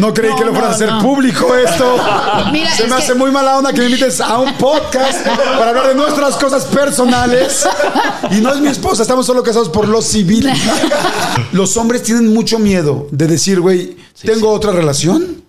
[0.00, 1.96] No creí que lo fuera a hacer público esto.
[2.52, 5.24] Mira, Se es me que- hace muy mala onda que me invites a un podcast
[5.26, 7.66] para hablar de nuestras cosas personales.
[8.30, 10.50] Y no es mi esposa, estamos solo casados por lo civil.
[11.52, 15.44] Los hombres tienen mucho miedo de decir, güey, tengo otra relación.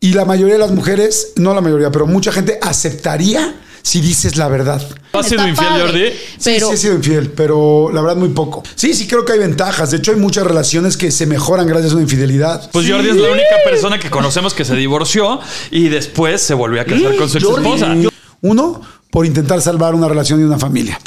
[0.00, 4.36] Y la mayoría de las mujeres, no la mayoría, pero mucha gente aceptaría si dices
[4.36, 4.82] la verdad.
[5.12, 6.04] ¿Has sido infiel, padre, Jordi?
[6.44, 8.62] Pero Sí, sí he sido infiel, pero la verdad muy poco.
[8.74, 9.90] Sí, sí creo que hay ventajas.
[9.90, 12.70] De hecho, hay muchas relaciones que se mejoran gracias a una infidelidad.
[12.70, 15.40] Pues Jordi es la única persona que conocemos que se divorció
[15.70, 17.94] y después se volvió a casar con su ex esposa.
[18.42, 20.98] Uno, por intentar salvar una relación y una familia.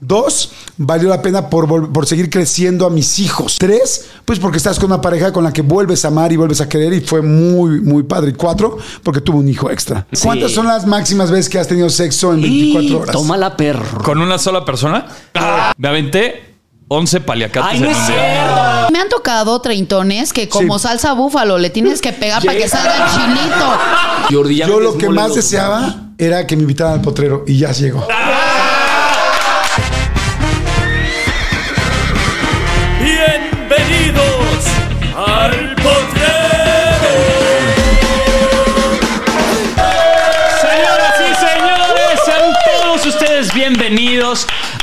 [0.00, 3.56] Dos, valió la pena por, por seguir creciendo a mis hijos.
[3.58, 6.60] Tres, pues porque estás con una pareja con la que vuelves a amar y vuelves
[6.60, 8.30] a querer y fue muy, muy padre.
[8.30, 10.06] Y cuatro, porque tuvo un hijo extra.
[10.22, 13.12] ¿Cuántas son las máximas veces que has tenido sexo en 24 horas?
[13.12, 14.02] Toma la perro.
[14.02, 15.06] ¿Con una sola persona?
[15.76, 16.54] Me aventé
[16.90, 18.86] 11 paliacates Ay, no en un día.
[18.90, 20.84] me han tocado treintones que como Sí.
[20.84, 23.66] salsa búfalo le tienes que pegar para que salga el chilito.
[24.30, 28.06] Jordi, Yo lo que más deseaba era que me invitaran al potrero y ya llegó.
[28.06, 28.57] Bienvenidos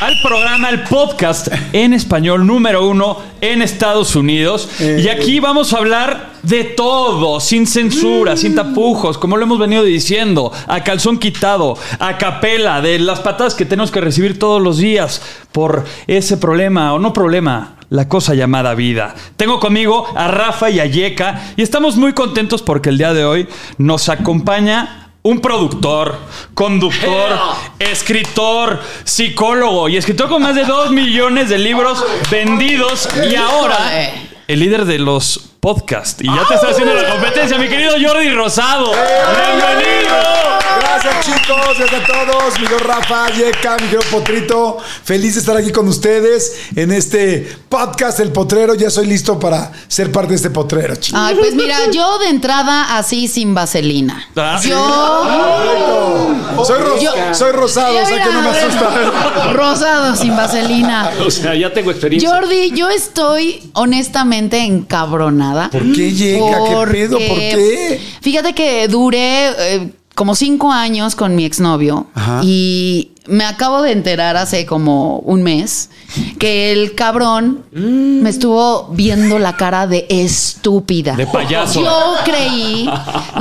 [0.05, 4.69] al programa, al podcast en español número uno en Estados Unidos.
[4.79, 9.83] Y aquí vamos a hablar de todo, sin censura, sin tapujos, como lo hemos venido
[9.83, 14.77] diciendo, a calzón quitado, a capela, de las patadas que tenemos que recibir todos los
[14.77, 19.15] días por ese problema, o no problema, la cosa llamada vida.
[19.37, 23.25] Tengo conmigo a Rafa y a Yeka y estamos muy contentos porque el día de
[23.25, 23.47] hoy
[23.79, 26.19] nos acompaña un productor,
[26.53, 27.35] conductor,
[27.79, 34.11] escritor, psicólogo y escritor con más de dos millones de libros vendidos y ahora
[34.47, 36.21] el líder de los podcasts.
[36.21, 38.91] Y ya te está haciendo la competencia, mi querido Jordi Rosado.
[38.91, 40.13] ¡Bienvenido!
[40.79, 42.59] Gracias chicos, gracias a todos.
[42.59, 44.77] Mi querido Rafa, Yeka, mi querido Potrito.
[45.03, 48.75] Feliz de estar aquí con ustedes en este podcast El Potrero.
[48.75, 51.19] Ya soy listo para ser parte de este potrero, chicos.
[51.19, 54.23] Ay, pues mira, yo de entrada así sin vaselina.
[54.35, 54.59] Ah.
[54.63, 55.25] Yo
[56.63, 59.51] Soy, ros- Yo- soy rosado, o sea que no me asusta.
[59.53, 61.09] Rosado sin vaselina.
[61.25, 62.29] O sea, ya tengo experiencia.
[62.29, 65.54] Jordi, yo estoy honestamente encabronada.
[65.71, 66.57] ¿Por qué llega?
[66.85, 67.17] ¿Qué pedo?
[67.17, 67.99] ¿Por qué?
[68.21, 72.41] Fíjate que duré eh, como cinco años con mi exnovio Ajá.
[72.43, 75.89] y me acabo de enterar hace como un mes
[76.37, 81.15] que el cabrón me estuvo viendo la cara de estúpida.
[81.15, 81.81] De payaso.
[81.81, 82.89] Yo creí,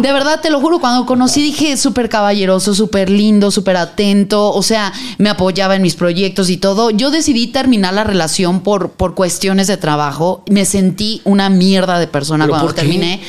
[0.00, 4.62] de verdad te lo juro, cuando conocí dije súper caballeroso, súper lindo, súper atento, o
[4.62, 6.91] sea, me apoyaba en mis proyectos y todo.
[6.91, 10.43] Yo decidí terminar la relación por, por cuestiones de trabajo.
[10.49, 13.21] Me sentí una mierda de persona ¿Pero cuando qué?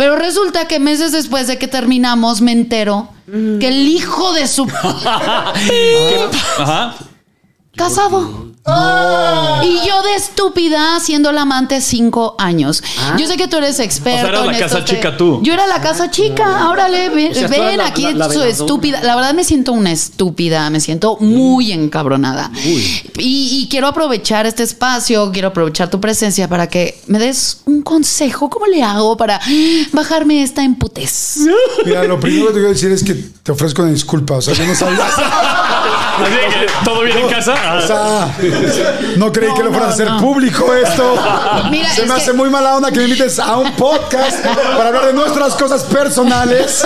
[0.00, 4.66] Pero resulta que meses después de que terminamos me entero que el hijo de su
[6.58, 6.94] Ajá.
[7.76, 8.48] Casado.
[9.62, 12.82] Y yo de estúpida siendo la amante cinco años.
[13.18, 14.26] Yo sé que tú eres experto.
[14.28, 15.40] O sea, en la casa te- chica tú.
[15.42, 16.60] Yo era la casa chica.
[16.62, 19.00] Ahora le ven, O sea, ven la- aquí la- la su estúpida.
[19.02, 20.68] La verdad me siento una estúpida.
[20.70, 22.50] Me siento muy encabronada.
[22.64, 27.82] Y, y quiero aprovechar este espacio, quiero aprovechar tu presencia para que me des un
[27.82, 28.50] consejo.
[28.50, 29.40] ¿Cómo le hago para
[29.92, 31.38] bajarme esta emputez?
[31.84, 34.34] Mira, lo primero que te quiero decir es que te ofrezco una disculpa.
[34.34, 34.98] O sea, yo no sabía.
[36.22, 37.54] Así que, ¿Todo bien en casa?
[37.76, 38.36] O sea,
[39.16, 40.20] no creí que lo fuera a hacer no.
[40.20, 41.16] público esto.
[41.70, 44.44] Mira, Se es me que- hace muy mala onda que me invites a un podcast
[44.44, 46.84] para hablar de nuestras cosas personales.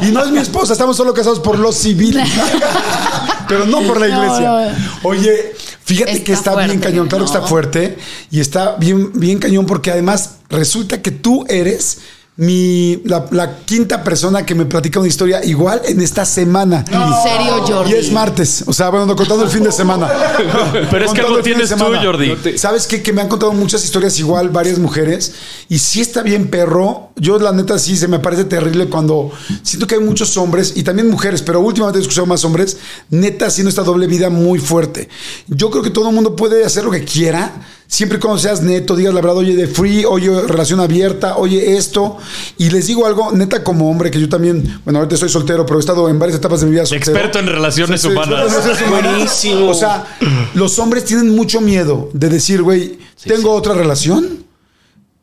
[0.00, 2.20] Y no es mi esposa, estamos solo casados por lo civil.
[3.48, 4.48] Pero no por la No, iglesia.
[4.48, 5.08] no.
[5.08, 5.54] Oye,
[5.84, 7.46] fíjate Está que está bien fuerte, cañón, claro que está ¿no?
[7.46, 7.98] fuerte.
[8.30, 11.98] Y está bien, bien cañón porque además resulta que tú eres
[12.36, 16.82] mi, la, la quinta persona que me platica una historia igual en esta semana.
[16.90, 17.92] En serio, Jordi.
[17.92, 18.64] Y es martes.
[18.66, 20.08] O sea, bueno, no, contando el fin de semana.
[20.90, 22.02] Pero es que algo el fin de tienes tú, semana.
[22.02, 22.56] Jordi.
[22.56, 23.02] ¿Sabes qué?
[23.02, 25.34] Que me han contado muchas historias igual, varias mujeres.
[25.68, 27.10] Y sí está bien, perro.
[27.16, 29.30] Yo, la neta, sí se me parece terrible cuando
[29.62, 32.78] siento que hay muchos hombres y también mujeres, pero últimamente he escuchado más hombres,
[33.10, 35.08] neta, haciendo esta doble vida muy fuerte.
[35.48, 37.52] Yo creo que todo el mundo puede hacer lo que quiera.
[37.92, 41.76] Siempre y cuando seas neto, digas la verdad, oye, de free, oye, relación abierta, oye,
[41.76, 42.16] esto.
[42.56, 45.78] Y les digo algo, neta, como hombre, que yo también, bueno, ahorita estoy soltero, pero
[45.78, 47.12] he estado en varias etapas de mi vida soltero.
[47.12, 48.50] Experto en relaciones Sí, sí, humanas.
[48.50, 49.10] relaciones humanas.
[49.12, 49.68] Buenísimo.
[49.68, 50.06] O sea,
[50.54, 54.46] los hombres tienen mucho miedo de decir, güey, tengo otra relación.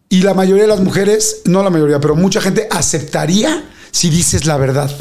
[0.07, 4.45] Y la mayoría de las mujeres, no la mayoría, pero mucha gente aceptaría si dices
[4.45, 4.91] la verdad.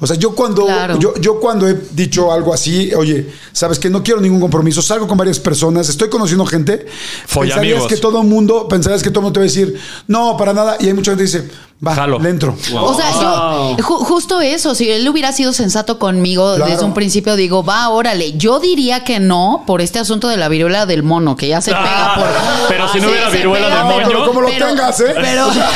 [0.00, 0.98] O sea, yo cuando, Claro.
[0.98, 5.06] yo, yo cuando he dicho algo así, oye, sabes que no quiero ningún compromiso, salgo
[5.06, 6.86] con varias personas, estoy conociendo gente,
[7.26, 7.60] Follamigos.
[7.60, 9.78] pensarías que todo el mundo, pensarías que todo el mundo te va a decir,
[10.08, 11.50] no, para nada, y hay mucha gente que dice,
[11.86, 12.18] Va, Jalo.
[12.18, 12.56] le entro.
[12.74, 16.70] O sea, yo, ju- justo eso, si él hubiera sido sensato conmigo Claro.
[16.70, 18.32] desde un principio, digo, va, órale.
[18.38, 21.72] Yo diría que no por este asunto de la viruela del mono, que ya se
[21.72, 22.24] pega por.
[22.68, 24.06] Pero si no se- hubiera viruela del moño.
[24.06, 25.14] Pero como lo Pero- tengas, ¿eh?
[25.14, 25.70] pero- O sea,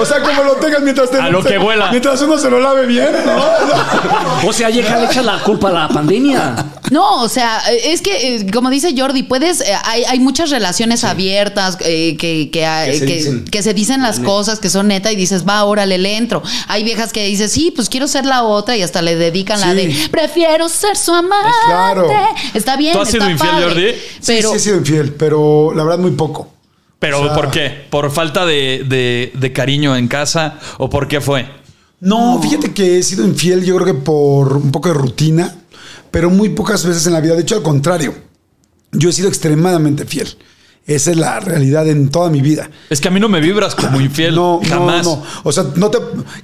[0.00, 1.90] o sea, como lo tengas mientras te, A lo que huela.
[1.90, 4.48] Mientras uno se lo lave bien, ¿no?
[4.48, 6.56] O sea, llega, le echa la culpa a la pandemia.
[6.90, 11.02] No, o sea, es que, eh, como dice Jordi, puedes, eh, hay, hay muchas relaciones
[11.04, 13.44] abiertas eh, que, que, Que se que- dicen.
[13.44, 16.42] que se dicen las cosas que son neta y dices, va, órale, le entro.
[16.68, 19.74] Hay viejas que dices, sí, pues quiero ser la otra y hasta le dedican la
[19.74, 21.50] de, prefiero ser su amante.
[21.66, 22.08] Claro.
[22.54, 22.92] Está bien.
[22.94, 23.64] ¿Tú has sido infiel, padre.
[23.66, 23.92] Jordi?
[24.26, 26.52] Pero, sí, sí he sido infiel, pero la verdad muy poco.
[26.98, 27.86] ¿Pero O sea- por qué?
[27.90, 30.58] ¿Por falta de, de- de cariño en casa?
[30.78, 31.46] ¿O por qué fue?
[32.00, 35.54] No, fíjate que he sido infiel, yo creo que por un poco de rutina,
[36.10, 37.34] pero muy pocas veces en la vida.
[37.34, 38.14] De hecho, al contrario,
[38.92, 40.36] yo he sido extremadamente fiel.
[40.86, 42.70] Esa es la realidad en toda mi vida.
[42.90, 44.34] Es que a mí no me vibras como infiel.
[44.34, 45.04] No, jamás.
[45.04, 45.22] no, no.
[45.42, 45.98] O sea, no te.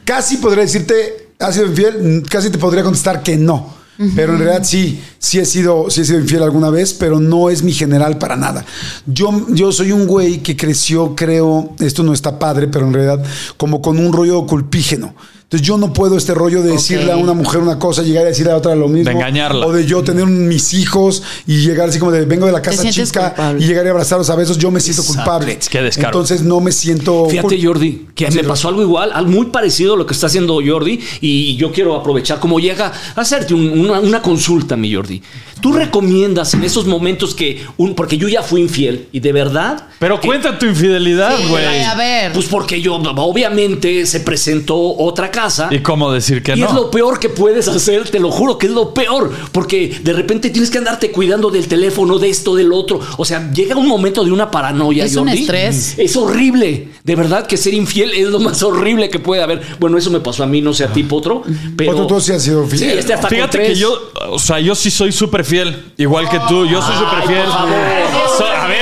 [0.05, 2.23] Casi podría decirte, ¿has sido infiel?
[2.29, 3.81] Casi te podría contestar que no.
[4.17, 7.51] Pero en realidad sí, sí he sido, sí he sido infiel alguna vez, pero no
[7.51, 8.65] es mi general para nada.
[9.05, 13.23] Yo, yo soy un güey que creció, creo, esto no está padre, pero en realidad,
[13.59, 15.15] como con un rollo culpígeno.
[15.51, 18.29] Entonces yo no puedo este rollo de decirle a una mujer una cosa, llegar a
[18.29, 19.07] decirle a otra lo mismo.
[19.11, 19.67] De engañarla.
[19.67, 22.63] O de yo tener un- mis hijos y llegar así como de vengo de la
[22.63, 23.65] casa chica culpable.
[23.65, 25.23] y llegar a abrazarlos a besos, yo me siento Exacto.
[25.25, 25.59] culpable.
[25.61, 26.07] Es que descaro.
[26.11, 27.27] Entonces no me siento.
[27.29, 30.29] Fíjate, Jordi, que Sí, me pasó algo igual, algo muy parecido a lo que está
[30.29, 34.95] haciendo Jordi, y yo quiero aprovechar como llega a hacerte un- una, una consulta, mi
[34.95, 35.21] Jordi.
[35.61, 39.89] ¿Tú recomiendas en esos momentos que un, porque yo ya fui infiel y de verdad,
[39.99, 41.83] Pero que- cuenta tu infidelidad, Sí, güey.
[41.83, 42.33] a ver.
[42.33, 45.69] pues porque yo obviamente se presentó otra casa.
[45.71, 46.67] ¿Y cómo decir que Y no?
[46.67, 50.13] es lo peor que puedes hacer, te lo juro que es lo peor, porque de
[50.13, 53.01] repente tienes que andarte cuidando del teléfono, de esto, del otro.
[53.17, 55.05] O sea, llega un momento de una paranoia.
[55.05, 55.95] Es un estrés.
[55.99, 56.89] Es horrible.
[57.05, 59.61] De verdad que ser infiel es lo más horrible que puede haber.
[59.79, 61.43] Bueno, eso me pasó a mí, no sé a ti, Potro.
[61.77, 62.99] Pero Otro, tú sí has sido Sí, fiel.
[62.99, 63.93] este hasta Fíjate que yo,
[64.29, 67.43] o sea, yo sí soy súper fiel, igual que tú, yo soy súper fiel.
[67.45, 68.30] por favor.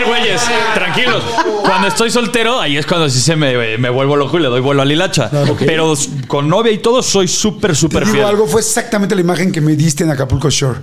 [0.08, 0.42] A güeyes,
[0.74, 1.22] tranquilos.
[1.62, 4.60] Cuando estoy soltero, ahí es cuando sí se me, me vuelvo loco y le doy
[4.60, 5.30] vuelo al hilacha.
[5.58, 5.94] Pero
[6.26, 8.24] con novia y todo, soy súper, súper fiel.
[8.24, 10.78] algo, fue exactamente la imagen que me diste en Acapulco Shore.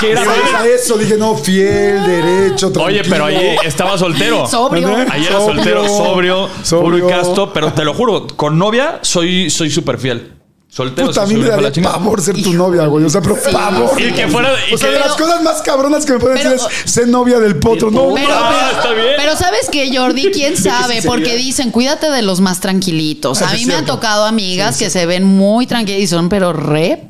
[0.00, 3.04] Que era- Digo, a eso dije, no, fiel, derecho, Oye, tranquilo.
[3.10, 4.46] pero ahí estaba soltero.
[4.50, 4.96] sobrio.
[5.10, 6.82] Ahí era soltero, sobrio, Sobrio.
[6.84, 10.32] puro y casto, pero te lo juro, con novia soy soy súper fiel.
[10.72, 13.04] Soltero Puta, a sí mí me daría pavor ser tu novia, güey.
[13.04, 14.00] O sea, pero pavor.
[14.00, 16.36] Y que fuera- y o sea, que- de las cosas más cabronas que me pueden
[16.36, 16.52] decir
[16.84, 17.90] es ser novia del potro.
[17.90, 19.14] No, Pero, Ah, pero- está bien.
[19.16, 23.42] pero sabes que Jordi, quién sabe, porque dicen, cuídate de los más tranquilitos.
[23.42, 26.52] Ah, A mí me han tocado amigas que se ven muy tranquilas y son, pero
[26.52, 27.02] re.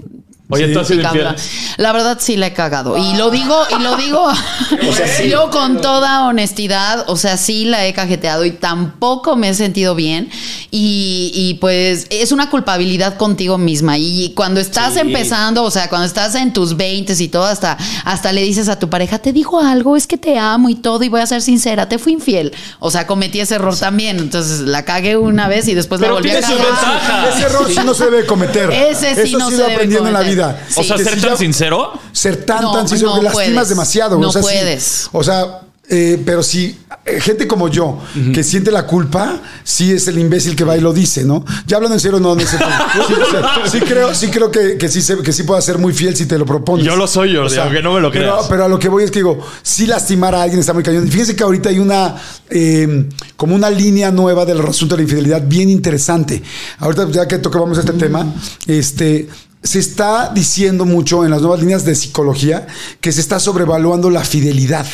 [0.50, 1.24] Oye, tú has sido infiel.
[1.24, 1.42] cabrón.
[1.76, 2.96] La verdad sí la he cagado.
[2.96, 4.28] Y lo digo, y lo digo
[5.28, 9.94] yo con toda honestidad, o sea, sí la he cajeteado y tampoco me he sentido
[9.94, 10.28] bien.
[10.72, 13.98] Y, y, pues es una culpabilidad contigo misma.
[13.98, 18.32] Y cuando estás empezando, o sea, cuando estás en tus 20 y todo, hasta, hasta
[18.32, 21.08] le dices a tu pareja, te digo algo, es que te amo y todo, y
[21.08, 22.52] voy a ser sincera, te fui infiel.
[22.78, 24.18] O sea, cometí ese error también.
[24.18, 27.28] Entonces la cagué una vez y después Pero la volví a cagar.
[27.34, 28.70] Ese error sí no se debe cometer.
[28.70, 30.39] Ese sí Eso no sí se lo debe aprendiendo en la cometer.
[30.48, 30.66] Vida.
[30.76, 31.92] O sea, Que ser si tan ya- sincero.
[32.12, 34.18] Ser tan, No, tan sincero no que lastimas demasiado.
[34.18, 35.08] No o sea, sí- puedes.
[35.12, 35.60] o sea,
[35.92, 37.98] eh, pero si eh, gente como yo,
[38.32, 41.44] que siente la culpa, sí es el imbécil que va y lo dice, ¿no?
[41.66, 42.58] Ya hablando en serio, no, no sé.
[43.08, 45.92] Sí, o sea, sí creo, sí creo que, que sí, que sí pueda ser muy
[45.92, 46.86] fiel si te lo propones.
[46.86, 48.46] Yo lo soy, Jordi, aunque no me lo creas.
[48.48, 51.04] Pero a lo que voy es que digo, si lastimar a alguien está muy cañón.
[51.08, 52.14] Y fíjense que ahorita hay una,
[52.50, 56.40] eh, como una línea nueva del asunto de la infidelidad bien interesante.
[56.78, 58.32] Ahorita, ya que tocamos este tema,
[58.68, 59.28] este
[59.62, 62.66] se está diciendo mucho en las nuevas líneas de psicología
[63.00, 64.86] que se está sobrevaluando la fidelidad.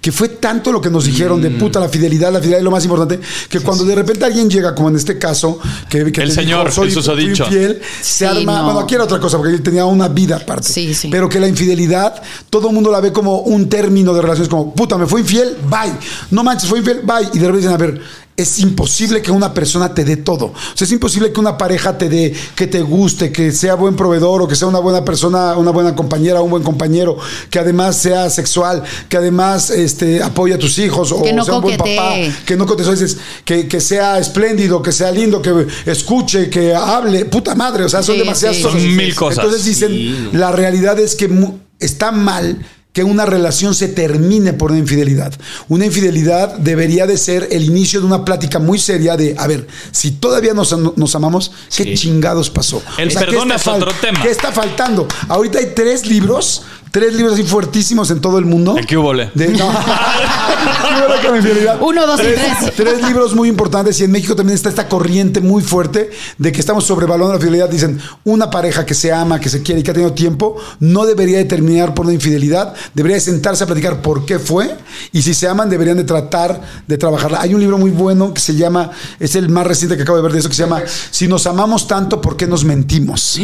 [0.00, 2.70] Que fue tanto lo que nos dijeron de puta la fidelidad, la fidelidad es lo
[2.70, 6.30] más importante, que cuando de repente alguien llega, como en este caso, que, que El
[6.30, 7.44] señor, el fui susodicho.
[7.46, 8.64] infiel, se Sí, arma, no.
[8.66, 10.68] bueno, aquí era otra cosa, porque él tenía una vida aparte.
[10.72, 11.08] Sí, sí.
[11.10, 14.72] Pero que la infidelidad, todo el mundo la ve como un término de relaciones, como,
[14.72, 15.92] puta, me fue infiel, bye.
[16.30, 17.28] No manches, fue infiel, bye.
[17.32, 18.00] Y de repente dicen, a ver,
[18.34, 20.46] es imposible que una persona te dé todo.
[20.46, 23.94] O sea, es imposible que una pareja te dé, que te guste, que sea buen
[23.94, 27.18] proveedor o que sea una buena persona, una buena compañera, un buen compañero,
[27.50, 31.56] que además sea sexual, que además este, apoye a tus hijos o Que no sea
[31.56, 32.14] un buen papá,
[32.46, 37.26] que no contestó, dices, que, que sea espléndido, que sea lindo, que escuche, que hable,
[37.26, 38.62] puta madre, o sea, son Sí, demasiadas sí.
[38.62, 38.80] cosas.
[38.82, 39.44] Son mil cosas.
[39.44, 40.28] Entonces dicen, Sí.
[40.32, 41.30] la realidad es que
[41.78, 45.32] está mal que una relación se termine por una infidelidad.
[45.68, 49.66] Una infidelidad debería de ser el inicio de una plática muy seria de, a ver,
[49.92, 51.94] si todavía nos, nos amamos, ¿qué Sí.
[51.94, 52.82] chingados pasó?
[52.98, 54.20] El ¿qué perdón está es otro tema.
[54.22, 55.08] ¿Qué está faltando?
[55.28, 58.76] Ahorita hay tres libros tres libros así fuertísimos en todo el mundo.
[58.76, 59.30] ¿El qué hubo, le?
[59.34, 59.68] De, no.
[59.68, 61.78] ¿Qué hubo con la infidelidad?
[61.80, 62.74] Uno, dos y tres.
[62.76, 66.60] Tres libros muy importantes y en México también está esta corriente muy fuerte de que
[66.60, 67.68] estamos sobrevalorando la fidelidad.
[67.68, 71.06] Dicen, una pareja que se ama, que se quiere y que ha tenido tiempo, no
[71.06, 74.76] debería de terminar por una infidelidad, debería de sentarse a platicar por qué fue
[75.12, 77.40] y si se aman deberían de tratar de trabajarla.
[77.40, 80.22] Hay un libro muy bueno que se llama, es el más reciente que acabo de
[80.22, 83.38] ver de eso, que se llama Si nos amamos tanto, ¿por qué nos mentimos?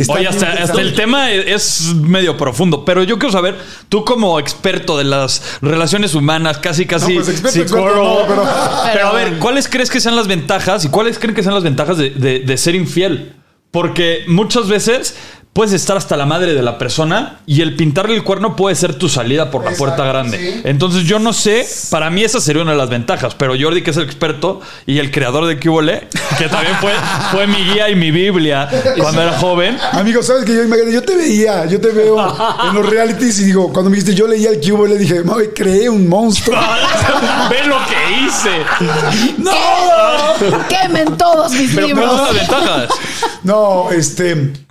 [0.00, 3.56] Está Oye, hasta, el tema es medio profundo, pero yo quiero saber,
[3.88, 8.50] tú como experto de las relaciones humanas, casi casi No, pues, experto, psicólogo, experto, no,
[8.50, 11.54] pero- pero a ver, ¿cuáles crees que sean las ventajas y cuáles creen que sean
[11.54, 13.34] las ventajas de, de- de ser infiel?
[13.70, 15.16] Porque muchas veces
[15.56, 18.94] puedes estar hasta la madre de la persona y el pintarle el cuerno puede ser
[18.94, 20.36] tu salida por la puerta grande.
[20.38, 20.60] sí.
[20.64, 23.90] Entonces yo no sé, para mí esa sería una de las ventajas, pero Jordi que
[23.92, 26.92] es el experto y el creador de Cubole, que también fue,
[27.32, 28.68] fue mi guía y mi Biblia
[29.00, 29.78] cuando era joven.
[29.92, 30.90] Amigo, ¿sabes que yo?
[30.90, 32.18] Yo te veía, yo te veo
[32.68, 35.44] en los realities y digo, cuando me dijiste, yo leía el cubo, le dije, mami,
[35.54, 36.58] creé un monstruo.
[37.48, 38.60] Ve lo que hice.
[40.68, 42.10] Quemen todos mis Pero libros.
[42.20, 42.98] ¿cuáles son las ventajas?
[43.42, 44.65] No, este.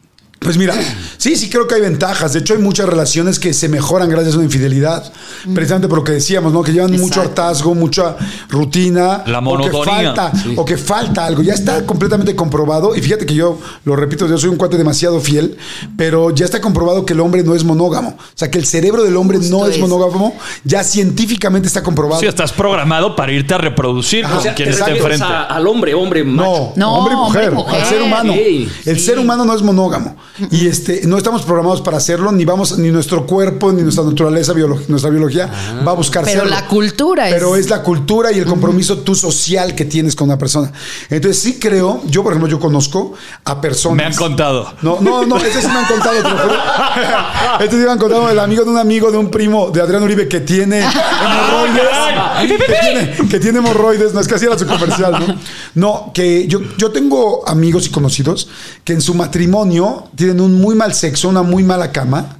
[0.45, 0.75] Pues mira,
[1.17, 2.31] sí, sí creo que hay ventajas.
[2.33, 5.11] De hecho, hay muchas relaciones que se mejoran gracias a una infidelidad.
[5.53, 6.61] Precisamente por lo que decíamos, ¿no?
[6.63, 8.15] Que llevan mucho hartazgo, mucha
[8.49, 9.23] rutina.
[9.25, 10.13] La O que monotonía.
[10.15, 11.41] falta, o que falta algo.
[11.41, 12.95] Ya está completamente comprobado.
[12.95, 15.57] Y fíjate que yo, lo repito, yo soy un cuate demasiado fiel,
[15.97, 18.09] pero ya está comprobado que el hombre no es monógamo.
[18.19, 19.81] O sea, que el cerebro del hombre Justo no es es.
[19.81, 20.37] monógamo.
[20.63, 22.21] Ya científicamente está comprobado.
[22.21, 25.13] Sí, estás programado para irte a reproducir Ah, con O sea, quien te esté refieres
[25.19, 25.33] enfrente.
[25.33, 26.45] a- al hombre, hombre, macho.
[26.45, 27.81] No, No, hombre y mujer, hombre mujer.
[27.81, 28.33] al ser humano.
[28.33, 28.99] El sí.
[29.05, 30.15] ser humano no es monógamo.
[30.51, 34.53] Y este, no estamos programados para hacerlo, ni vamos, ni nuestro cuerpo, ni nuestra naturaleza,
[34.53, 35.49] biolo- nuestra biología
[35.87, 39.15] va a buscar Pero la cultura es- Pero es la cultura y el compromiso tú
[39.15, 40.71] social que tienes con una persona.
[41.09, 43.13] Entonces sí creo, yo por ejemplo, yo conozco
[43.45, 43.97] a personas.
[43.97, 44.73] Me han contado.
[44.81, 46.55] No, no, no, ese sí me han contado, te lo juro.
[47.59, 50.03] Este sí me han contado el amigo de un amigo de un primo de Adrián
[50.03, 50.79] Uribe que tiene
[51.29, 52.57] hemorroides.
[52.57, 55.35] que, tiene, que tiene hemorroides, no es que así era su comercial, ¿no?
[55.75, 58.47] No, que yo, yo tengo amigos y conocidos
[58.83, 62.37] que en su matrimonio tienen un muy mal sexo, una muy mala cama.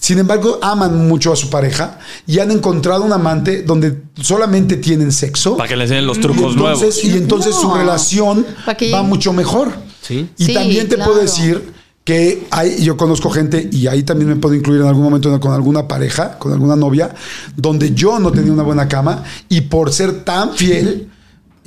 [0.00, 5.10] Sin embargo, aman mucho a su pareja y han encontrado un amante donde solamente tienen
[5.10, 5.56] sexo.
[5.56, 7.04] Para que le enseñen los Y trucos entonces, nuevos.
[7.04, 8.46] y entonces su relación
[8.78, 9.72] que- va mucho mejor.
[10.02, 10.28] Sí.
[10.38, 11.10] Y Sí, también te claro.
[11.10, 11.72] puedo decir
[12.04, 15.52] que hay, yo conozco gente, y ahí también me puedo incluir en algún momento con
[15.52, 17.14] alguna pareja, con alguna novia,
[17.56, 21.10] donde yo no tenía una buena cama y por ser tan fiel,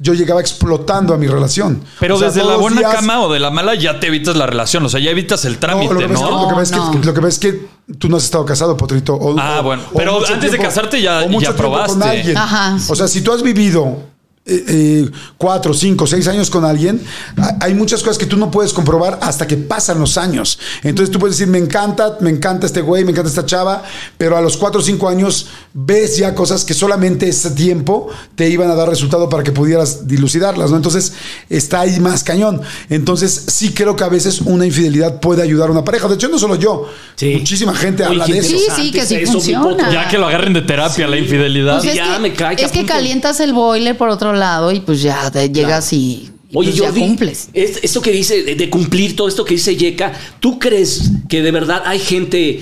[0.03, 1.83] yo llegaba explotando a mi relación.
[1.99, 4.35] Pero O sea, desde la buena días- cama o de la mala ya te evitas
[4.35, 4.83] la relación.
[4.83, 6.13] O sea, ya evitas el No, trámite, lo que ¿no?
[6.15, 7.67] pasa es que- lo que pasa es que- No, lo que pasa es que
[7.99, 9.13] tú no has estado casado, Potrito.
[9.13, 9.83] o- Ah, bueno.
[9.93, 12.09] o Pero antes de casarte ya- o mucho ya tiempo con probaste.
[12.17, 12.37] alguien.
[12.37, 12.77] Ajá.
[12.89, 13.97] O sea, si tú has vivido
[14.43, 16.99] eh, eh, cuatro, cinco, seis años con alguien,
[17.37, 20.57] ha- hay muchas cosas que tú no puedes comprobar hasta que pasan los años.
[20.83, 23.83] Entonces tú puedes decir, me encanta, me encanta este güey, me encanta esta chava,
[24.17, 28.49] pero a los cuatro o cinco años ves ya cosas que solamente ese tiempo te
[28.49, 30.77] iban a dar resultado para que pudieras dilucidarlas, ¿no?
[30.77, 31.13] Entonces
[31.49, 32.61] está ahí más cañón.
[32.89, 36.07] Entonces sí creo que a veces una infidelidad puede ayudar a una pareja.
[36.07, 37.35] De hecho, no solo yo, Sí.
[37.37, 38.49] muchísima gente Oye, habla de eso.
[38.57, 39.91] Sí, sí, que sí eso, funciona.
[39.91, 41.77] Ya que lo agarren de terapia, la infidelidad.
[41.77, 44.79] Pues es Ya que, me cae es que calientas el boiler por otro lado y
[44.81, 47.49] pues ya te llegas y, y Oye, pues ya Jordi, cumples.
[47.53, 51.41] es- esto que dice de, de cumplir todo esto que dice Yeka, ¿tú crees que
[51.41, 52.61] de verdad hay gente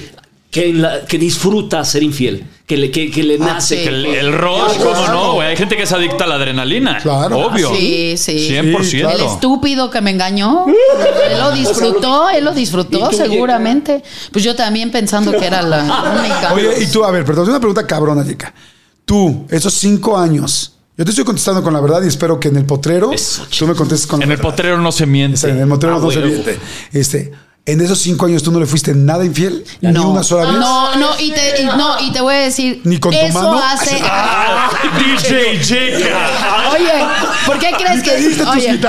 [0.51, 2.43] que, en la- que disfruta ser infiel?
[2.67, 3.77] Que le, que, que le Ah, nace.
[3.77, 3.81] sí.
[3.83, 5.47] que El, le- el rush, ¿cómo no, güey?
[5.47, 6.99] Hay gente que es adicta a la adrenalina.
[6.99, 7.47] Claro.
[7.47, 7.73] Obvio.
[7.75, 8.47] Sí, sí.
[8.51, 8.83] 100%.
[8.83, 9.17] Sí, claro.
[9.17, 10.65] El estúpido que me engañó,
[11.31, 14.03] él lo disfrutó, él lo ¿Y disfrutó seguramente.
[14.31, 15.81] Pues yo también pensando que era la
[16.19, 16.53] única.
[16.53, 18.53] Oye, y tú, a ver, perdón, es una pregunta cabrona, Yeka.
[19.03, 22.57] Tú, esos cinco años, yo te estoy contestando con la verdad y espero que en
[22.57, 25.49] el potrero Eso, tú me contestes con la En el potrero no se miente.
[25.49, 26.59] En el potrero Ah, no se miente.
[26.91, 27.31] Este,
[27.65, 30.59] en esos cinco años tú no le fuiste nada infiel, ni una sola vez.
[30.59, 33.33] no, no, y te, y- no, y te voy a decir, Ni con tu eso
[33.39, 33.61] mano.
[33.63, 33.95] hace.
[35.29, 36.17] DJ Chica.
[36.73, 37.05] Oye,
[37.45, 38.79] ¿por qué crees Ni te que diste tus oye, oye,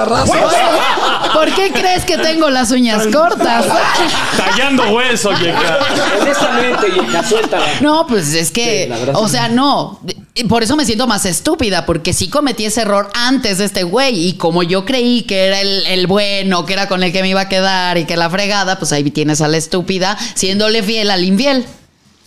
[1.33, 3.67] ¿Por qué crees que tengo las uñas cortas?
[4.37, 5.79] Tallando hueso, Chica.
[6.21, 7.67] Honestamente, Yeka, suéltala.
[7.81, 10.01] No, pues es que, Sí, o sea, no.
[10.49, 14.29] Por eso me siento más estúpida, porque sí cometí ese error antes de este güey.
[14.29, 17.29] Y como yo creí que era el, el bueno, que era con el que me
[17.29, 21.11] iba a quedar y que la fregada, pues ahí tienes a la estúpida siéndole fiel
[21.11, 21.67] al infiel.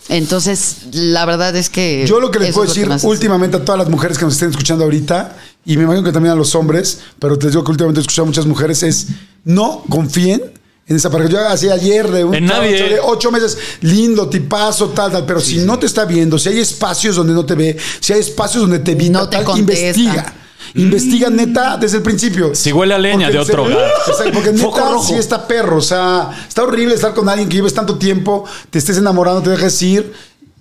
[0.08, 2.04] Entonces, la verdad es que.
[2.06, 4.84] Yo lo que les puedo decir últimamente a todas las mujeres que nos estén escuchando
[4.84, 5.34] ahorita,
[5.64, 8.24] y me imagino que también a los hombres, pero te digo que últimamente he escuchado
[8.24, 9.08] a muchas mujeres, es
[9.44, 10.42] no confíen
[10.86, 11.30] en esa pareja.
[11.30, 12.82] Yo hacía ayer de un En chavo, nadie.
[12.82, 16.58] de ocho meses, lindo, tipazo, tal, tal, pero si no te está viendo, si hay
[16.60, 20.34] espacios donde no te ve, si hay espacios donde te evita, No te tal, investiga.
[20.76, 22.52] Investiga neta desde el principio.
[22.54, 23.92] Si huele a leña Porque de otro hogar.
[24.32, 25.76] Porque neta sí está perro.
[25.76, 29.50] O sea, está horrible estar con alguien que lleves tanto tiempo, te estés enamorando, te
[29.50, 30.12] dejes ir,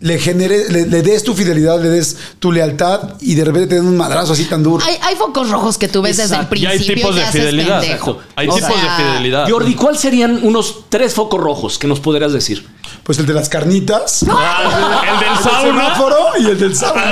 [0.03, 3.75] le genere, le, le des tu fidelidad, le des tu lealtad y de repente te
[3.75, 4.83] den un madrazo así tan duro.
[4.85, 6.55] Hay, hay focos rojos que tú ves desde el Exacto.
[6.55, 6.89] Y principio.
[6.89, 7.79] hay tipos de fidelidad.
[7.79, 8.17] pendejo.
[8.35, 9.49] Hay O tipos sea, de fidelidad.
[9.49, 12.67] Jordi, ¿cuáles serían unos tres focos rojos que nos podrías decir?
[13.03, 15.61] Pues el de las carnitas, Ah, el del el sauna.
[15.61, 17.03] semáforo y el del sauna.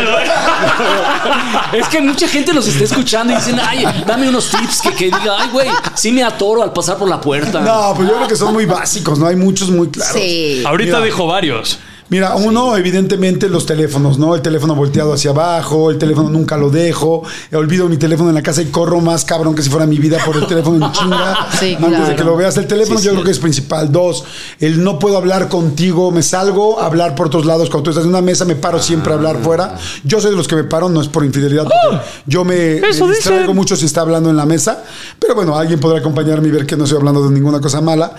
[1.74, 5.06] Es que mucha gente los está escuchando y dicen, ay, dame unos tips que, que
[5.06, 7.62] diga, ay, güey, sí me atoro al pasar por la puerta.
[7.62, 9.28] No, pues yo creo que son muy básicos, ¿no?
[9.28, 10.14] Hay muchos muy claros.
[10.14, 10.64] Sí.
[10.66, 11.06] Ahorita Mira.
[11.06, 11.80] dijo varios.
[12.12, 14.36] Mira, uno, evidentemente, los teléfonos, ¿no?
[14.36, 18.44] El teléfono volteado hacia abajo, el teléfono nunca lo dejo, olvido mi teléfono en la
[18.44, 21.48] casa y corro más cabrón que si fuera mi vida por el teléfono en chinga.
[21.58, 23.16] Sí, Antes de que lo veas, el teléfono Sí, yo sí.
[23.16, 23.94] creo que es principal.
[23.94, 24.26] Dos,
[24.60, 27.70] el no puedo hablar contigo, me salgo a hablar por otros lados.
[27.70, 29.78] Cuando tú estás en una mesa, me paro siempre a hablar fuera.
[30.04, 32.88] Yo soy de los que me paro, no es por infidelidad, porque yo me, me
[33.08, 34.84] distraigo mucho si está hablando en la mesa.
[35.18, 38.16] Pero bueno, alguien podrá acompañarme y ver que no estoy hablando de ninguna cosa mala.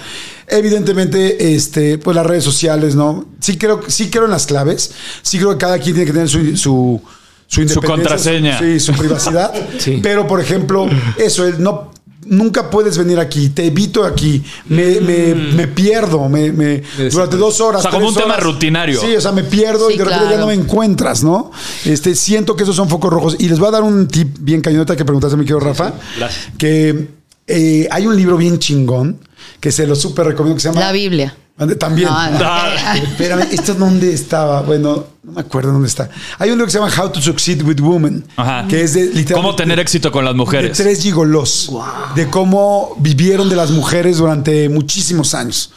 [0.53, 3.27] Evidentemente, este, pues las redes sociales, ¿no?
[3.41, 4.93] Sí creo, sí creo en las claves.
[5.23, 7.01] Sí creo que cada quien tiene que tener su, su,
[7.47, 7.81] su independencia.
[7.95, 8.59] contraseña.
[8.59, 9.53] Sí, su privacidad.
[9.79, 10.01] Sí.
[10.03, 11.91] Pero, por ejemplo, eso, el no.
[12.25, 16.81] Nunca puedes venir aquí, te evito aquí, me, me, me pierdo, me, me-
[17.11, 17.81] durante dos horas.
[17.81, 19.01] O sea, como un tema rutinario.
[19.01, 21.51] Sí, o sea, me pierdo Sí, y de repente ya no me encuentras, ¿no?
[21.85, 23.37] Este, siento que esos son focos rojos.
[23.41, 25.95] Y les voy a dar un tip bien cañoneta que preguntaste, mi querido Rafa.
[26.17, 26.47] gracias.
[26.57, 27.09] Que
[27.47, 29.19] eh, hay un libro bien chingón
[29.61, 30.81] que se lo súper recomiendo que se llama.
[30.81, 31.37] La Biblia.
[31.79, 32.09] También.
[32.09, 32.39] No, no.
[32.43, 32.97] Ah.
[33.03, 34.63] Espérame, ¿esto dónde estaba?
[34.63, 36.09] Bueno, no me acuerdo dónde está.
[36.39, 38.67] Hay un libro que se llama How to Succeed with Women, Ajá.
[38.69, 40.77] que es de literalmente ¿Cómo tener éxito con las de mujeres?
[40.77, 41.71] tres gigolos,
[42.17, 45.71] de cómo vivieron de las mujeres durante muchísimos años.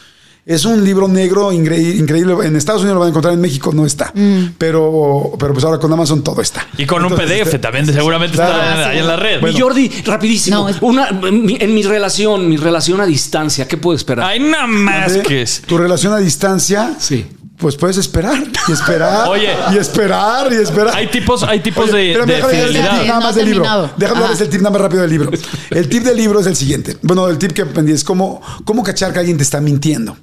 [0.48, 2.36] Es un libro negro incre- increíble.
[2.46, 4.12] En Estados Unidos lo van a encontrar, en México no está.
[4.56, 6.64] Pero, pero pues ahora con Amazon todo está.
[6.78, 8.52] Y con un PDF este, también, seguramente Claro.
[8.56, 9.42] está ahí en la red.
[9.42, 10.56] Mi Jordi, rapidísimo.
[10.58, 14.24] No, es- Una, en, mi, relación, mi relación a distancia, ¿qué puedo esperar?
[14.24, 15.62] Ay, nada más que es.
[15.66, 17.26] Tu relación a distancia, Sí.
[17.56, 19.50] Pues puedes esperar y esperar Oye.
[19.72, 20.94] y esperar y esperar.
[20.94, 23.90] Hay tipos, hay tipos Oye, de, de el tip nada no más ha del libro.
[23.96, 25.30] Déjame darles el tip nada más rápido del libro.
[25.70, 26.96] El tip del libro es el siguiente.
[27.02, 30.16] Bueno, el tip que aprendí es cómo, cómo cachar que alguien te está mintiendo.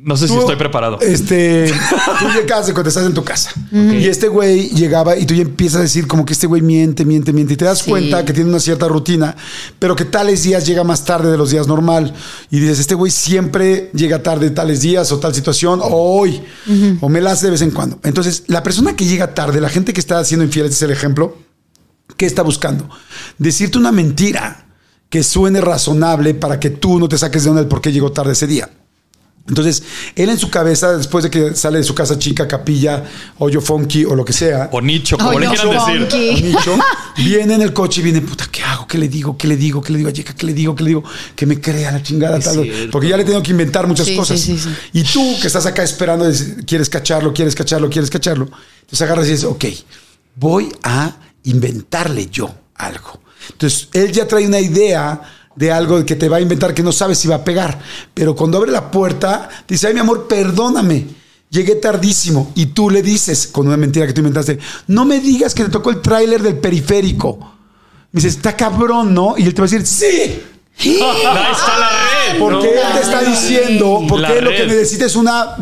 [0.00, 1.00] No sé si estoy preparado.
[1.00, 1.70] Este,
[2.20, 3.50] tú llegas de cuando estás en tu casa.
[3.72, 7.04] Y este güey llegaba y tú ya empiezas a decir como que este güey miente,
[7.04, 7.54] miente, miente.
[7.54, 7.90] Y te das Sí.
[7.90, 9.34] cuenta que tiene una cierta rutina,
[9.78, 12.14] pero que tales días llega más tarde de los días normal.
[12.50, 15.88] Y dices, este güey siempre llega tarde tales días o tal situación, o
[16.20, 16.42] hoy,
[17.00, 17.98] o me la hace de vez en cuando.
[18.04, 20.90] Entonces, la persona que llega tarde, la gente que está siendo infiel, ese es el
[20.92, 21.36] ejemplo,
[22.16, 22.88] ¿qué está buscando?
[23.36, 24.66] Decirte una mentira
[25.10, 28.12] que suene razonable para que tú no te saques de onda el por qué llegó
[28.12, 28.68] tarde ese día.
[29.48, 29.82] Entonces,
[30.14, 33.04] él en su cabeza, después de que sale de su casa chica, capilla,
[33.38, 36.00] hoyo funky o lo que sea, O nicho, como Ay, le quieran decir.
[36.10, 36.28] funky.
[36.30, 36.78] o nicho,
[37.16, 38.86] viene en el coche y viene, puta, ¿qué hago?
[38.86, 39.36] ¿Qué le digo?
[39.38, 39.80] ¿Qué le digo?
[39.82, 40.34] ¿Qué le digo a Yeka?
[40.34, 40.74] ¿Qué le digo?
[40.76, 41.04] ¿Qué le digo?
[41.34, 42.38] Que me crea la chingada.
[42.38, 44.38] Tal, porque ya le tengo que inventar muchas Sí, cosas.
[44.38, 44.76] sí, sí, sí.
[44.92, 46.26] Y tú que estás acá esperando,
[46.66, 48.44] quieres cacharlo, quieres cacharlo, quieres cacharlo.
[48.82, 49.64] Entonces agarras y dices, ok,
[50.36, 53.20] voy a inventarle yo algo.
[53.50, 55.20] Entonces él ya trae una idea
[55.58, 57.80] de algo que te va a inventar que no sabes si va a pegar.
[58.14, 61.06] Pero cuando abre la puerta, dice, ay mi amor, perdóname.
[61.50, 65.54] Llegué tardísimo y tú le dices, con una mentira que tú inventaste, no me digas
[65.54, 67.38] que te tocó el tráiler del periférico.
[68.12, 69.34] Me dice, está cabrón, ¿no?
[69.36, 70.42] Y él te va a decir, sí.
[70.80, 70.92] Ahí
[71.52, 72.38] está la red.
[72.38, 72.72] Porque ¿no?
[72.72, 75.56] él te está diciendo, porque lo que necesita es una,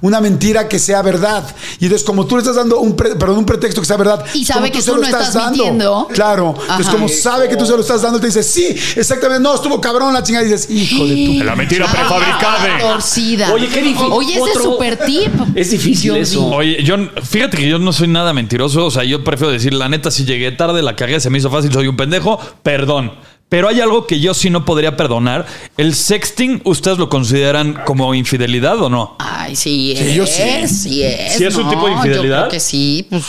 [0.00, 1.44] una mentira que sea verdad.
[1.78, 4.24] Y entonces, como tú le estás dando un, pre- perdón, un pretexto que sea verdad,
[4.32, 6.08] Y sabe como que se tú lo no estás mintiendo.
[6.12, 6.54] Claro.
[6.58, 6.92] Entonces, Ajá.
[6.96, 10.12] como sabe que tú se lo estás dando, te dice, sí, exactamente, no, estuvo cabrón
[10.14, 10.46] la chingada.
[10.46, 11.44] Y dices, hijo de tu.
[11.44, 12.78] La mentira Ah, prefabricada.
[12.80, 13.52] Torcida.
[13.52, 14.08] Oye, qué difícil.
[14.10, 15.30] Oye, ese es Otro- super tip.
[15.54, 16.22] Es difícil Jordi.
[16.22, 16.46] eso.
[16.46, 18.86] Oye, yo, fíjate que yo no soy nada mentiroso.
[18.86, 21.50] O sea, yo prefiero decir, la neta, si llegué tarde, la cagué, se me hizo
[21.50, 23.12] fácil, soy un pendejo, perdón.
[23.52, 25.44] Pero hay algo que yo sí no podría perdonar.
[25.76, 29.16] ¿El sexting, ustedes lo consideran como infidelidad o no?
[29.18, 30.14] Ay, sí, Sí, es.
[30.14, 30.42] yo sí.
[30.68, 31.34] Sí es.
[31.34, 32.44] ¿Sí es un tipo de infidelidad?
[32.44, 33.06] Yo creo que sí.
[33.10, 33.24] Pues,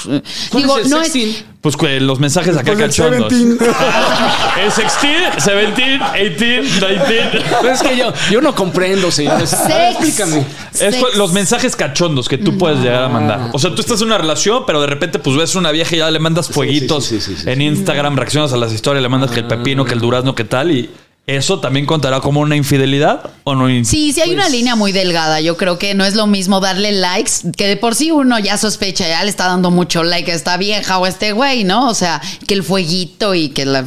[0.50, 1.28] ¿Cuál digo, es el no sexting?
[1.28, 1.46] es.
[1.64, 3.30] Pues los mensajes acá Pues el cachondos.
[3.30, 3.66] 17.
[4.58, 7.46] El 16, 17, 18, 19.
[7.62, 9.50] Pero es que yo, yo no comprendo, señores.
[9.50, 9.70] Sex.
[9.92, 10.46] Explícame.
[10.72, 11.16] Sex.
[11.16, 13.50] los mensajes cachondos que tú puedes llegar a mandar.
[13.54, 16.00] O sea, tú estás en una relación, pero de repente pues ves una vieja y
[16.00, 17.50] ya le mandas fueguitos sí, sí, sí, sí.
[17.50, 20.44] en Instagram, reaccionas a las historias, le mandas que el pepino, que el durazno, que
[20.44, 20.90] tal y
[21.26, 23.68] eso también contará como una infidelidad o no.
[23.86, 25.40] Sí, sí hay una línea muy delgada.
[25.40, 28.58] Yo creo que no es lo mismo darle likes, que de por sí uno ya
[28.58, 31.88] sospecha, ya le está dando mucho like a esta vieja o a este güey, ¿no?
[31.88, 33.86] O sea, que el fueguito y que la...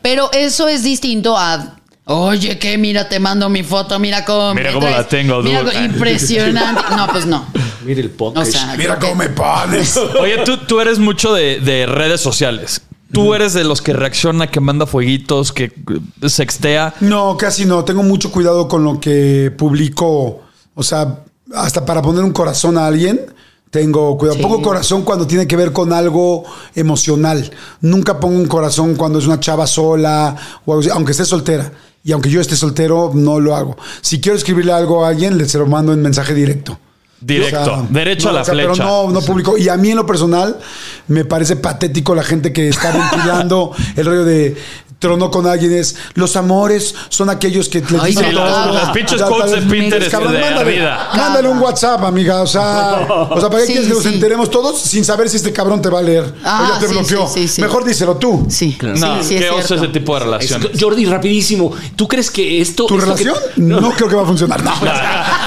[0.00, 1.74] Pero eso es distinto a...
[2.10, 4.54] Oye, que mira, te mando mi foto, mira cómo...
[4.54, 4.96] Mira cómo traes".
[4.96, 5.84] la tengo, Mira, dude.
[5.84, 6.82] impresionante.
[6.96, 7.44] No, pues no.
[7.84, 8.50] Mire el O podcast.
[8.50, 9.94] sea, Mira cómo me pones.
[10.18, 12.80] Oye, tú, tú eres mucho de, de redes sociales.
[13.12, 16.94] ¿Tú eres de los que reacciona, que manda fueguitos, que eh, sextea?
[17.00, 17.84] No, casi no.
[17.84, 20.42] Tengo mucho cuidado con lo que publico.
[20.74, 23.20] O sea, hasta para poner un corazón a alguien,
[23.70, 24.36] tengo cuidado.
[24.36, 24.42] Sí.
[24.42, 26.44] Pongo corazón cuando tiene que ver con algo
[26.74, 27.50] emocional.
[27.80, 31.72] Nunca pongo un corazón cuando es una chava sola, o algo así, aunque esté soltera.
[32.04, 33.76] Y aunque yo esté soltero, no lo hago.
[34.00, 36.78] Si quiero escribirle algo a alguien, le se lo mando en mensaje directo.
[37.20, 38.72] Directo, O sea, derecho no, a la o sea, flecha.
[38.72, 39.58] Pero no, no publico.
[39.58, 40.56] Y a mí en lo personal
[41.08, 44.56] me parece patético la gente que está ventilando el rollo de
[45.00, 48.44] tronó con alguien es los amores son aquellos que le dicen sí, todo.
[48.44, 51.10] las- las pinches quotes de Pinterest Cabrón, de mándale, vida.
[51.16, 52.42] mándale un WhatsApp, amiga.
[52.42, 55.36] O sea, o sea, ¿para qué Sí, quieres que nos enteremos todos sin saber si
[55.36, 56.34] este cabrón te va a leer?
[56.42, 57.28] Ah, o ya te sí, bloqueó.
[57.28, 57.62] sí, sí, sí.
[57.62, 58.46] Mejor díselo tú.
[58.50, 59.84] Sí, No, sí, sí, es qué oso cierto.
[59.84, 60.70] ese tipo de relaciones.
[60.74, 61.72] Es- Jordi, rapidísimo.
[61.94, 62.86] ¿Tú crees que esto.
[62.86, 63.36] ¿Tu esto que- relación?
[63.56, 63.92] no.
[63.92, 64.60] creo que va a funcionar.
[64.68, 64.72] No.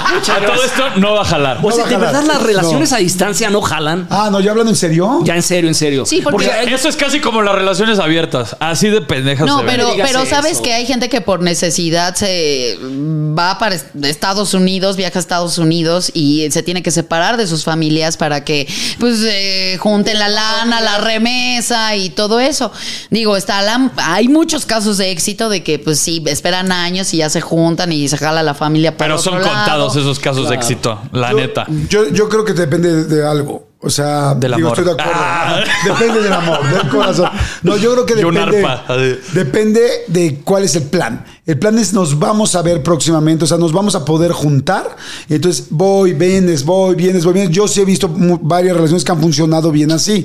[0.06, 1.60] A todo esto no va a jalar.
[1.62, 2.14] O sea, ¿de jalar.
[2.14, 2.96] verdad las relaciones No.
[2.96, 4.08] a distancia no jalan?
[4.10, 5.20] Ah, no, ya hablando en serio.
[5.24, 6.06] Ya en serio, en serio.
[6.06, 8.56] Sí, porque- Eso es casi como las relaciones abiertas.
[8.60, 10.62] Así de pendejas No, pero, pero sabes eso.
[10.64, 15.58] que hay gente que por necesidad se va para est- Estados Unidos, viaja a Estados
[15.58, 18.68] Unidos y se tiene que separar de sus familias para que
[19.00, 22.72] pues eh, junten la lana, la remesa y todo eso.
[23.10, 27.18] Digo, está la- hay muchos casos de éxito de que pues sí, esperan años y
[27.18, 29.48] ya se juntan y se jala la familia para Pero son lado.
[29.54, 31.66] contados esos casos de éxito, la Yo- neta.
[31.90, 33.68] Yo, yo creo que depende de, de algo.
[33.84, 34.78] O sea, Del digo, amor.
[34.80, 35.22] estoy de acuerdo.
[35.24, 35.60] Ah.
[35.86, 37.30] Depende del amor, del corazón.
[37.64, 39.20] No, yo creo que Y un depende.
[39.34, 41.26] Depende de cuál es el plan.
[41.44, 44.96] El plan es nos vamos a ver próximamente, o sea, nos vamos a poder juntar.
[45.28, 47.52] Entonces, voy, vienes, voy, vienes, voy, vienes.
[47.52, 48.08] Yo sí he visto
[48.42, 50.24] varias relaciones que han funcionado bien así.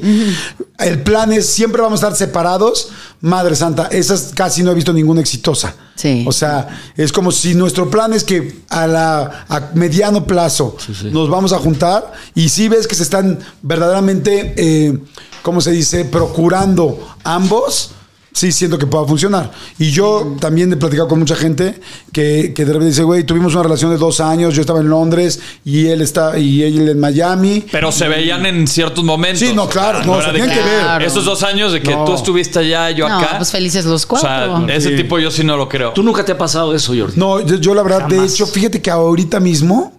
[0.79, 2.91] El plan es siempre vamos a estar separados.
[3.23, 5.75] Madre Santa, esas casi no he visto ninguna exitosa.
[5.95, 6.23] Sí.
[6.29, 10.77] O sea, es como si nuestro plan es que a la a mediano plazo
[11.11, 14.99] nos vamos a juntar y si ves que se están verdaderamente, eh,
[15.43, 17.93] ¿cómo se dice?, procurando ambos.
[18.37, 19.51] Sí, siento que pueda funcionar.
[19.79, 21.81] Y yo también he platicado con mucha gente
[22.13, 24.91] que, que de repente dice, güey, tuvimos una relación de dos años, yo estaba en
[24.91, 27.65] Londres y él está, y él en Miami.
[27.73, 29.39] Pero se veían en ciertos momentos.
[29.39, 30.81] Sí, no, claro, no, era se de tenían que ver.
[30.83, 31.07] Claro.
[31.07, 32.05] Esos dos años de que No.
[32.05, 33.39] tú estuviste allá, yo No, acá.
[33.39, 34.67] pues felices los o cuatro.
[34.67, 34.97] sea, ese Sí.
[34.97, 35.93] tipo yo sí no lo creo.
[35.95, 37.15] ¿Tú nunca te ha pasado eso, Jordi?
[37.17, 39.95] No, yo, yo la verdad, de hecho, fíjate que ahorita mismo,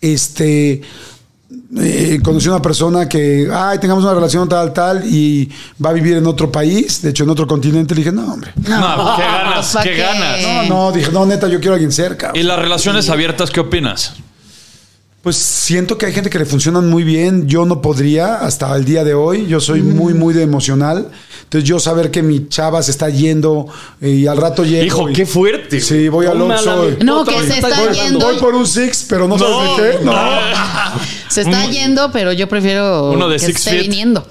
[0.00, 0.80] este,
[1.80, 5.50] eh, conocí a una persona que, ay, tengamos una relación tal, tal, y
[5.84, 7.94] va a vivir en otro país, de hecho, en otro continente.
[7.94, 8.52] Le dije, no, hombre.
[8.56, 9.96] No, qué ganas, ¿pa' qué qué?
[9.96, 10.42] ganas.
[10.42, 12.32] No, no, dije, no, neta, yo quiero a alguien cerca.
[12.34, 14.14] ¿Y las relaciones abiertas qué opinas?
[15.22, 17.46] Pues siento que hay gente que le funcionan muy bien.
[17.46, 19.46] Yo no podría hasta el día de hoy.
[19.46, 21.12] Yo soy muy, muy de emocional.
[21.44, 23.66] Entonces, yo saber que mi chava se está yendo
[24.00, 24.84] y al rato llego.
[24.84, 25.80] Hijo, y- qué fuerte.
[25.80, 26.90] Sí, voy al Oxxo.
[27.04, 28.18] No, que se está yendo.
[28.18, 30.04] Voy por un six, pero no, sabes de qué.
[30.04, 30.12] No.
[31.28, 33.82] Se está yendo, pero yo prefiero Uno de que six esté feet.
[33.82, 34.26] viniendo.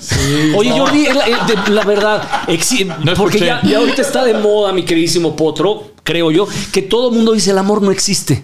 [0.57, 1.33] Oye, Jordi, la, eh,
[1.65, 5.93] de- la verdad, exi- No porque ya, ya ahorita está de moda, mi queridísimo Potro,
[6.03, 8.43] creo yo, que todo el mundo dice el amor no existe.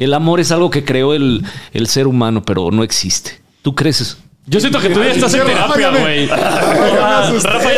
[0.00, 3.40] El amor es algo que creó el, el ser humano, pero no existe.
[3.62, 4.16] ¿Tú crees eso?
[4.46, 6.26] Yo siento que tú ya estás en terapia, güey.
[6.26, 7.30] Rafa, ya.
[7.40, 7.74] Rafa te,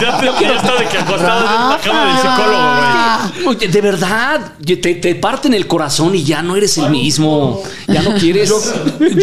[0.00, 3.68] ya te- ya está de que acostado en la cama del psicólogo, güey.
[3.72, 7.62] De verdad, te, te parten el corazón y ya no eres el mismo.
[7.88, 8.50] Ya no quieres.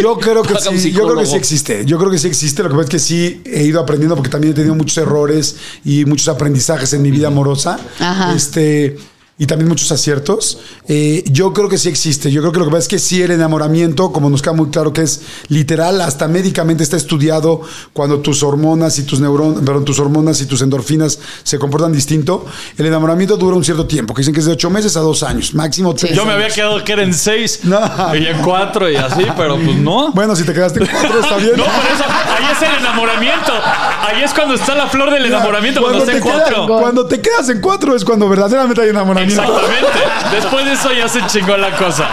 [0.01, 1.85] Yo creo que sí, yo creo que sí existe.
[1.85, 2.63] Yo creo que sí existe.
[2.63, 5.55] Lo que pasa es que sí he ido aprendiendo porque también he tenido muchos errores
[5.85, 7.79] y muchos aprendizajes en mi vida amorosa.
[7.99, 8.33] Ajá.
[8.35, 8.97] Este.
[9.41, 10.59] Y también muchos aciertos.
[10.89, 12.29] Eh, yo creo que sí existe.
[12.29, 14.69] Yo creo que lo que pasa es que sí el enamoramiento, como nos queda muy
[14.69, 17.61] claro que es literal, hasta médicamente está estudiado
[17.93, 22.45] cuando tus hormonas y tus neuronas, perdón, tus hormonas y tus endorfinas se comportan distinto.
[22.77, 25.23] El enamoramiento dura un cierto tiempo, que dicen que es de ocho meses a dos
[25.23, 26.13] años, máximo tres.
[26.13, 27.79] Yo me había quedado que eran seis No.
[28.13, 30.11] y en cuatro y así, pero pues no.
[30.11, 31.51] Bueno, si te quedaste en cuatro, está bien.
[31.55, 33.53] No, por eso, ahí es el enamoramiento.
[34.01, 36.67] Ahí es cuando está la flor del enamoramiento, cuando, está en cuatro.
[36.67, 39.28] cuando te quedas en cuatro es cuando verdaderamente hay enamoramiento.
[39.29, 39.87] Exactamente.
[40.31, 42.07] Después de eso ya se chingó la cosa.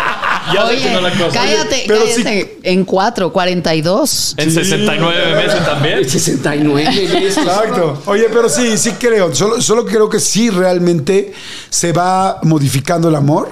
[0.55, 1.31] Ya se chingó la cosa.
[1.33, 2.59] cállate, pero sí- cállate.
[2.62, 4.35] En cuatro, 42.
[4.38, 6.09] En 69 meses también.
[6.09, 7.37] 69 meses.
[7.37, 8.02] Exacto.
[8.07, 9.35] Oye, pero sí, sí creo.
[9.35, 11.33] Solo, solo creo que sí realmente
[11.68, 13.48] se va modificando el amor.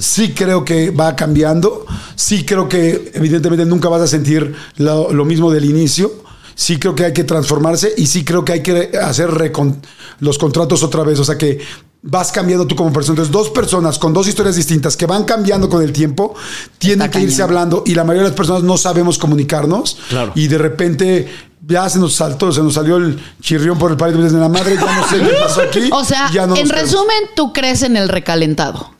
[0.00, 1.86] Sí creo que va cambiando.
[2.16, 6.10] Sí creo que evidentemente nunca vas a sentir lo, lo mismo del inicio.
[6.56, 9.76] Sí creo que hay que transformarse y sí creo que hay que hacer recon-
[10.18, 11.20] los contratos otra vez.
[11.20, 11.60] O sea que
[12.02, 13.14] vas cambiando tú como persona.
[13.14, 16.34] Entonces, dos personas con dos historias distintas que van cambiando con el tiempo
[16.78, 19.98] tienen Está que irse hablando y la mayoría de las personas no sabemos comunicarnos.
[20.08, 20.32] Claro.
[20.34, 21.28] Y de repente
[21.66, 24.76] ya se nos saltó, se nos salió el chirrión por el palito de la madre,
[24.76, 25.88] ya no sé qué pasó aquí.
[25.92, 28.92] O sea, ya no en resumen, tú crees en el recalentado.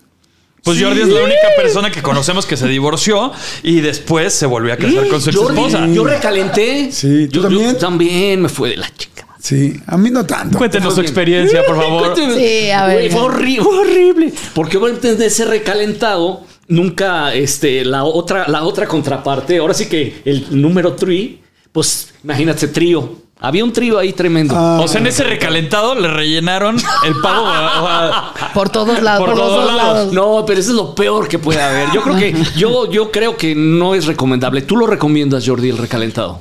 [0.65, 3.33] Pues Jordi es la única persona que conocemos que se divorció
[3.63, 5.87] y después se volvió a casar con su ex Jordi, esposa.
[5.87, 6.91] Yo recalenté.
[6.93, 7.79] Sí, ¿tú Yo- yo también?
[7.79, 9.18] también me fue de la chica.
[9.39, 10.59] Sí, a mí no tanto.
[10.59, 12.15] Cuéntenos su experiencia, por favor.
[12.17, 13.11] Sí, a ver.
[13.11, 14.33] Fue, horri- fue horrible.
[14.55, 20.21] Porque obviamente de ese recalentado, nunca este, la, otra, la otra contraparte, ahora sí que
[20.25, 21.31] el número 3,
[21.73, 23.27] pues imagínate, trío.
[23.41, 24.53] Había un trío ahí tremendo.
[24.57, 24.81] Ah.
[24.83, 27.45] O sea, en ese recalentado le rellenaron el pago.
[27.47, 29.25] o sea, Por todos lados.
[29.25, 29.95] Por todos dos lados.
[29.97, 30.13] lados.
[30.13, 31.89] No, pero eso es lo peor que puede haber.
[31.95, 34.63] Yo creo que yo, yo creo que no es recomendable.
[34.63, 36.41] ¿Tú lo recomiendas, Jordi, el recalentado?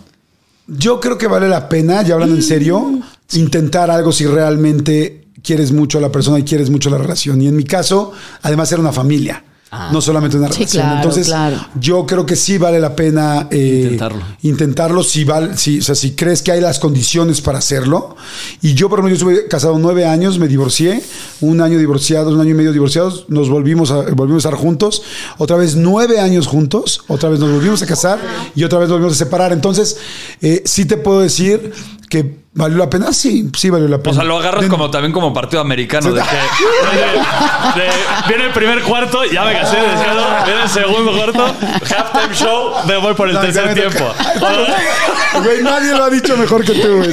[0.68, 3.02] Yo creo que vale la pena, ya hablando en serio, Mm.
[3.34, 7.42] intentar algo si realmente quieres mucho a la persona y quieres mucho la relación.
[7.42, 9.44] Y en mi caso, además era una familia.
[9.92, 10.82] No solamente una Sí, relación.
[10.84, 11.58] claro, Entonces, claro.
[11.80, 14.22] yo creo que sí vale la pena eh, Intentarlo.
[14.44, 18.16] intentarlo si, val- si, o sea, si crees que hay las condiciones para hacerlo.
[18.62, 21.04] Y yo, por ejemplo, yo estuve casado nueve años, me divorcié,
[21.42, 25.02] un año divorciados, un año y medio divorciados, nos volvimos a, volvimos a estar juntos,
[25.38, 28.20] otra vez nueve años juntos, otra vez nos volvimos a casar
[28.56, 29.52] y otra vez nos volvimos a separar.
[29.52, 29.98] Entonces,
[30.42, 31.74] eh, sí te puedo decir
[32.10, 34.12] que valió la pena, sí, sí valió la pena.
[34.12, 36.12] o sea, lo agarras De- como también como partido americano.
[36.12, 36.28] De que
[37.80, 37.92] de- de-
[38.28, 42.98] viene el primer cuarto, ya me casé, deseado, viene el segundo cuarto, halftime show, me
[42.98, 44.06] voy por el No, tercer tiempo.
[45.44, 47.12] Güey, nadie lo ha dicho mejor que tú, güey.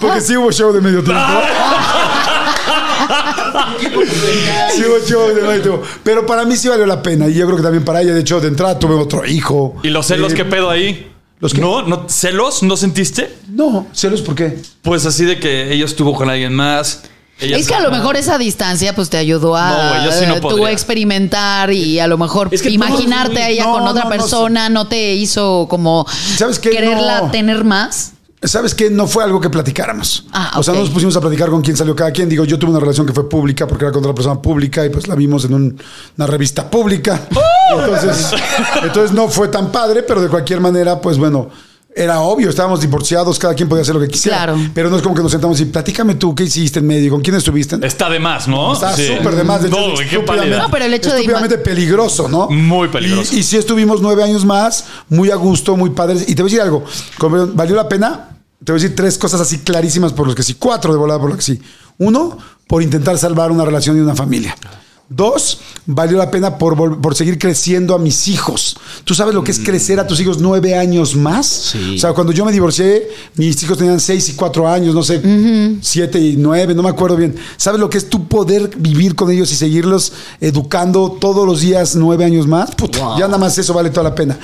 [0.00, 1.22] Porque sí hubo show de medio tiempo.
[4.74, 5.82] Sí hubo show de medio tiempo.
[6.02, 7.28] Pero para mí sí valió la pena.
[7.28, 8.14] Y yo creo que también para ella.
[8.14, 9.76] De hecho, de entrada tuve otro hijo.
[9.82, 11.11] ¿Y los celos Eh, qué pedo ahí?
[11.42, 11.54] ¿Los?
[11.58, 11.82] ¿No?
[11.82, 12.08] ¿No?
[12.08, 12.62] ¿Celos?
[12.62, 13.36] ¿No sentiste?
[13.48, 14.62] No, celos, ¿por qué?
[14.80, 17.02] Pues así de que ella estuvo con alguien más.
[17.40, 20.40] ella Es que a lo mejor esa distancia pues te ayudó a No, sí eh,
[20.40, 24.10] tú experimentar y a lo mejor Es que imaginarte a ella no, con otra no,
[24.10, 26.70] no, persona no, te hizo como ¿Sabes qué?
[26.70, 27.30] quererla No.
[27.32, 28.11] tener más.
[28.44, 28.90] ¿Sabes qué?
[28.90, 30.26] No fue algo que platicáramos.
[30.32, 32.28] Ah, O sea, no nos pusimos a platicar con quién salió cada quien.
[32.28, 34.90] Digo, yo tuve una relación que fue pública porque era con otra persona pública y
[34.90, 35.80] pues la vimos en un-
[36.16, 37.28] una revista pública.
[37.34, 37.80] ¡Oh!
[37.80, 38.32] Entonces,
[38.82, 41.50] entonces no fue tan padre, pero de cualquier manera, pues bueno,
[41.94, 44.38] era obvio, estábamos divorciados, cada quien podía hacer lo que quisiera.
[44.38, 44.58] Claro.
[44.74, 47.10] Pero no es como que nos sentamos y platícame tú, ¿qué hiciste en medio?
[47.12, 47.76] ¿Con quién estuviste?
[47.86, 48.72] Está de más, ¿no?
[48.72, 49.06] Está Sí.
[49.06, 49.62] súper de más.
[49.62, 50.16] De hecho, No, es güey, qué.
[50.16, 52.48] No, pero el hecho de estúpidamente peligroso, ¿no?
[52.48, 53.34] Muy peligroso.
[53.34, 56.24] Y, y sí estuvimos nueve años más, muy a gusto, muy padres.
[56.28, 56.84] Y te voy a decir algo,
[57.54, 58.30] ¿valió la pena?
[58.64, 61.18] Te voy a decir tres cosas así clarísimas por los que sí, cuatro de volada
[61.20, 61.60] por los que sí.
[61.98, 64.56] Uno, por intentar salvar una relación y una familia.
[65.08, 68.78] Dos, valió la pena por, por seguir creciendo a mis hijos.
[69.04, 71.46] ¿Tú sabes lo que es crecer a tus hijos nueve años más?
[71.46, 71.96] Sí.
[71.96, 75.20] O sea, cuando yo me divorcié, mis hijos tenían seis y cuatro años, no sé,
[75.82, 77.36] siete y nueve, no me acuerdo bien.
[77.58, 81.94] ¿Sabes lo que es tu poder vivir con ellos y seguirlos educando todos los días
[81.94, 82.74] nueve años más?
[82.74, 83.18] Puta, Wow.
[83.18, 84.38] ya nada más eso vale toda la pena.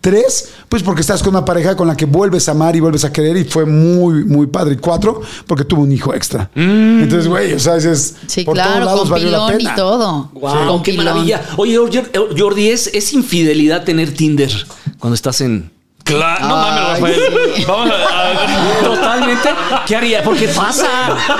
[0.00, 3.04] Tres, pues porque estás con una pareja con la que vuelves a amar y vuelves
[3.04, 4.74] a querer y fue muy, muy padre.
[4.74, 6.50] Y cuatro, porque tuvo un hijo extra.
[6.56, 9.70] Entonces, güey, o sea, es, Sí, por todos claro, lados con valió la y pena.
[10.02, 10.30] Todo.
[10.34, 11.06] Wow, con qué pilón.
[11.06, 11.42] maravilla.
[11.56, 12.00] Oye, Jordi,
[12.38, 14.50] Jordi, ¿es, es infidelidad tener Tinder
[14.98, 15.70] cuando estás en.
[16.16, 17.20] Claro, no mames, Rafael.
[17.56, 17.64] sí.
[17.66, 17.94] Vamos a.
[17.94, 19.48] a- Totalmente.
[19.86, 20.22] ¿Qué haría?
[20.22, 20.88] Porque pasa.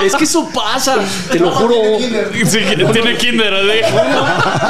[0.05, 0.95] Es que eso pasa.
[1.31, 1.75] Te lo juro.
[2.45, 2.59] Sí,
[2.93, 3.81] tiene kinder, ¿eh?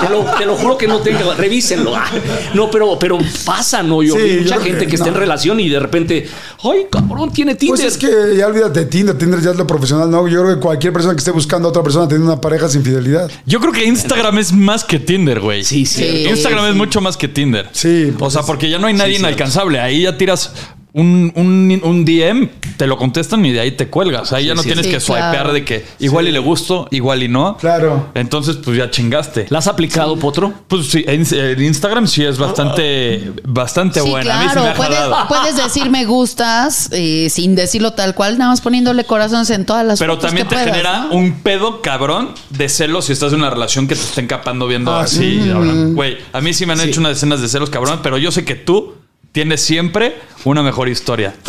[0.02, 1.34] Te lo, te lo juro que no tenga.
[1.36, 1.96] Revísenlo.
[1.96, 2.06] Ah,
[2.54, 4.04] No, pero, pero pasa, ¿no?
[4.04, 6.28] Yo Sí, yo mucha gente que, que está en relación y de repente.
[6.64, 7.32] ¡Ay, cabrón!
[7.34, 7.78] Tiene Tinder.
[7.78, 10.28] Pues es que ya olvídate de Tinder, Tinder ya es lo profesional, ¿no?
[10.28, 12.84] Yo creo que cualquier persona que esté buscando a otra persona teniendo una pareja sin
[12.84, 13.30] fidelidad.
[13.46, 15.64] Yo creo que Instagram es más que Tinder, güey.
[15.64, 16.04] Sí, sí.
[16.04, 16.26] Sí.
[16.30, 17.70] Instagram es mucho más que Tinder.
[17.74, 19.20] Sí, O pues sea, es- porque ya no hay nadie sí.
[19.20, 19.80] inalcanzable.
[19.94, 20.52] Ahí ya tiras
[20.96, 24.32] un, un, un DM, te lo contestan y de ahí te cuelgas.
[24.32, 25.54] Ahí ya no sí, tienes sí, que swipear claro.
[25.54, 27.58] de que igual y le gusto, igual y no.
[27.58, 28.10] Claro.
[28.14, 29.48] Entonces, pues ya chingaste.
[29.50, 30.54] ¿La has aplicado, Potro?
[30.68, 34.40] Pues sí, en, en Instagram sí es bastante, bastante Sí, buena.
[34.40, 35.16] A mí sí me claro.
[35.16, 39.50] ha Puedes, puedes decir me gustas eh, sin decirlo tal cual, nada más poniéndole corazones
[39.50, 41.16] en todas las Pero fotos también que te puedas, genera ¿no?
[41.16, 44.92] un pedo cabrón de celos si estás en una relación que te estén capando viendo
[44.94, 45.42] Ah, así.
[45.42, 45.50] sí.
[45.50, 45.96] cabrón.
[45.96, 48.46] Güey, a mí sí me han hecho unas escenas de celos cabrón, pero yo sé
[48.46, 48.94] que tú
[49.34, 50.16] tienes siempre
[50.46, 51.36] una mejor historia.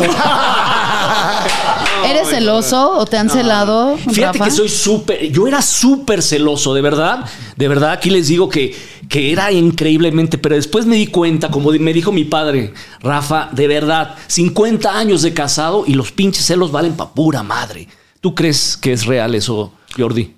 [2.05, 3.97] ¿Eres celoso o te han celado?
[3.97, 4.45] Fíjate Rafa?
[4.45, 8.75] que soy súper, yo era súper celoso, de verdad, de verdad, aquí les digo que,
[9.07, 13.67] que era increíblemente, pero después me di cuenta, como me dijo mi padre, Rafa, de
[13.67, 17.87] verdad, 50 años de casado y los pinches celos valen pa' pura madre.
[18.19, 20.33] ¿Tú crees que es real eso, Jordi?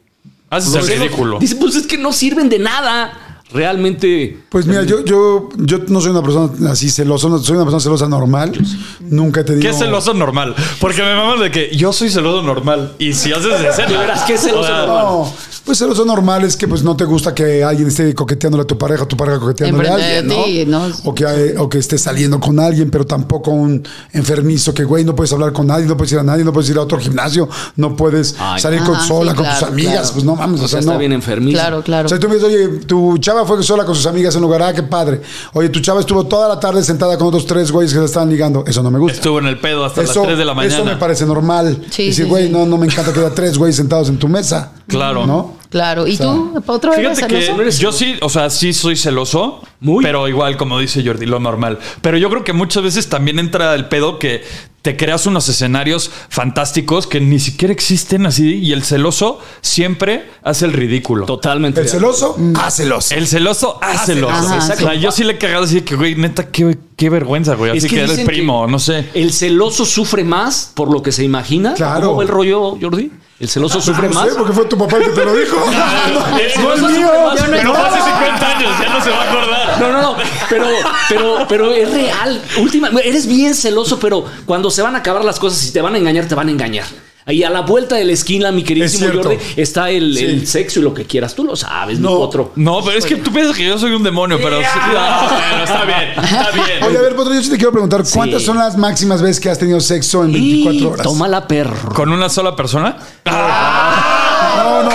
[0.49, 1.39] Haces el ridículo.
[1.39, 3.26] Dice, pues es que no sirven de nada.
[3.53, 4.37] Realmente.
[4.49, 7.79] Pues mira, yo, yo, yo no soy una persona así celosa, no- soy una persona
[7.81, 8.51] celosa normal.
[8.99, 9.61] Nunca he tenido.
[9.61, 10.53] ¿Qué es celoso normal?
[10.79, 12.93] Porque me mamas de que yo soy celoso normal.
[12.99, 13.99] Y si haces de serio.
[14.27, 15.03] ¿qué es celoso O sea, normal?
[15.05, 15.33] No,
[15.67, 18.77] Pues celoso normal es que pues no te gusta que alguien esté coqueteándole a tu
[18.77, 20.43] pareja, tu pareja coqueteándole a alguien, ¿no?
[20.45, 20.81] ti, ¿no?
[21.03, 25.03] O, que, hay- o que estés saliendo con alguien, pero tampoco un enfermizo que, güey,
[25.03, 26.97] no puedes hablar con nadie, no puedes ir a nadie, no puedes ir a otro
[26.97, 28.61] gimnasio, no puedes Ay.
[28.61, 30.09] salir con sola sí, con tus amigas, claro.
[30.13, 30.99] pues no mames, o O sea, está no.
[30.99, 31.57] bien enfermizo.
[31.59, 32.05] Claro, claro.
[32.05, 34.43] O sea, tú me dices, oye, tu chava fue sola con sus amigas en un
[34.45, 35.19] lugar, ah, qué padre.
[35.51, 38.29] Oye, tu chava estuvo toda la tarde sentada con otros tres güeyes que se estaban
[38.29, 38.63] ligando.
[38.65, 39.17] Eso no me gusta.
[39.17, 40.73] Estuvo en el pedo hasta eso, las 3 de la mañana.
[40.75, 41.83] eso me parece normal.
[41.89, 42.53] Sí, Decir, sí, güey, sí.
[42.53, 44.71] no, no me encanta que haya tres güeyes sentados en tu mesa.
[44.87, 45.27] Claro.
[45.27, 45.56] ¿No?
[45.69, 46.07] Claro.
[46.07, 46.63] ¿Y O sea, tú?
[46.65, 47.81] ¿Otro eres Fíjate que celoso?
[47.81, 50.03] yo sí, o sea, sí soy celoso, Muy.
[50.03, 51.79] pero igual, como dice Jordi, lo normal.
[52.01, 54.43] Pero yo creo que muchas veces también entra el pedo que
[54.81, 60.63] te creas unos escenarios fantásticos que ni siquiera existen así y el celoso siempre hace
[60.65, 61.25] el ridículo.
[61.25, 61.81] Totalmente.
[61.81, 63.13] El celoso, ah, celoso.
[63.13, 64.29] El celoso, hácelo.
[64.29, 67.55] Ajá, o sea, yo sí le he cagado así que, güey, neta, qué, qué vergüenza,
[67.55, 67.75] güey.
[67.75, 69.09] Es Así que, era el dicen primo, que no sé.
[69.13, 71.73] El celoso sufre más por lo que se imagina.
[71.73, 72.07] Claro.
[72.07, 73.11] ¿Cómo va el rollo, Jordi?
[73.39, 74.29] El celoso sufre No más.
[74.29, 75.55] sé, porque fue tu papá el que te lo dijo.
[76.13, 77.07] no es celoso mío.
[77.37, 79.79] sufre más, Pero hace 50 años, ya no se va a acordar.
[79.79, 80.15] No, no, no.
[80.49, 80.65] Pero,
[81.09, 82.41] pero, pero es real.
[82.57, 85.93] Última, eres bien celoso, pero cuando se van a acabar las cosas y te van
[85.93, 86.85] a engañar, te van a engañar.
[87.27, 89.15] Ahí a la vuelta de la esquina, mi queridísimo Es.
[89.17, 90.23] Jordi, está el, Sí.
[90.25, 91.35] el sexo y lo que quieras.
[91.35, 92.09] Tú lo sabes, No.
[92.11, 92.53] mi otro.
[92.55, 94.65] No, pero es que tú piensas que yo soy un demonio, pero sí.
[94.93, 96.83] No, bueno, está bien, está bien.
[96.83, 99.49] Oye, a ver, Potro, yo sí te quiero preguntar, ¿cuántas son las máximas veces que
[99.49, 101.03] has tenido sexo en 24 horas?
[101.03, 101.93] Tómala, perro.
[101.93, 102.95] ¿Con una sola persona?
[103.25, 104.89] No, no,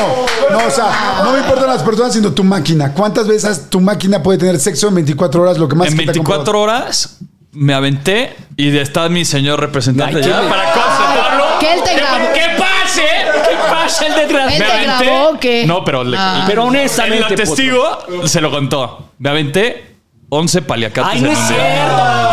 [0.50, 2.92] no, o sea, no me importan las personas, sino tu máquina.
[2.92, 5.58] ¿Cuántas veces tu máquina puede tener sexo en 24 horas?
[5.58, 6.62] Lo que más En que te ha 24 comprado?
[6.64, 7.18] horas
[7.52, 11.21] me aventé y está mi señor representante Ay, ya para constatarlo.
[11.62, 12.32] Que él te grabó.
[12.34, 13.02] ¿Qué pase?
[13.48, 14.52] ¿Qué pasa el desgraciado?
[14.52, 15.04] Él Me te aventé.
[15.04, 15.64] grabó o qué?
[15.66, 16.44] No, pero, le- Ah.
[16.46, 19.10] Pero honestamente, el testigo se lo contó.
[19.18, 19.94] Me aventé
[20.28, 21.64] 11 paliacates Ay, no en es un cierto.
[21.64, 21.86] día.
[22.30, 22.31] Ay,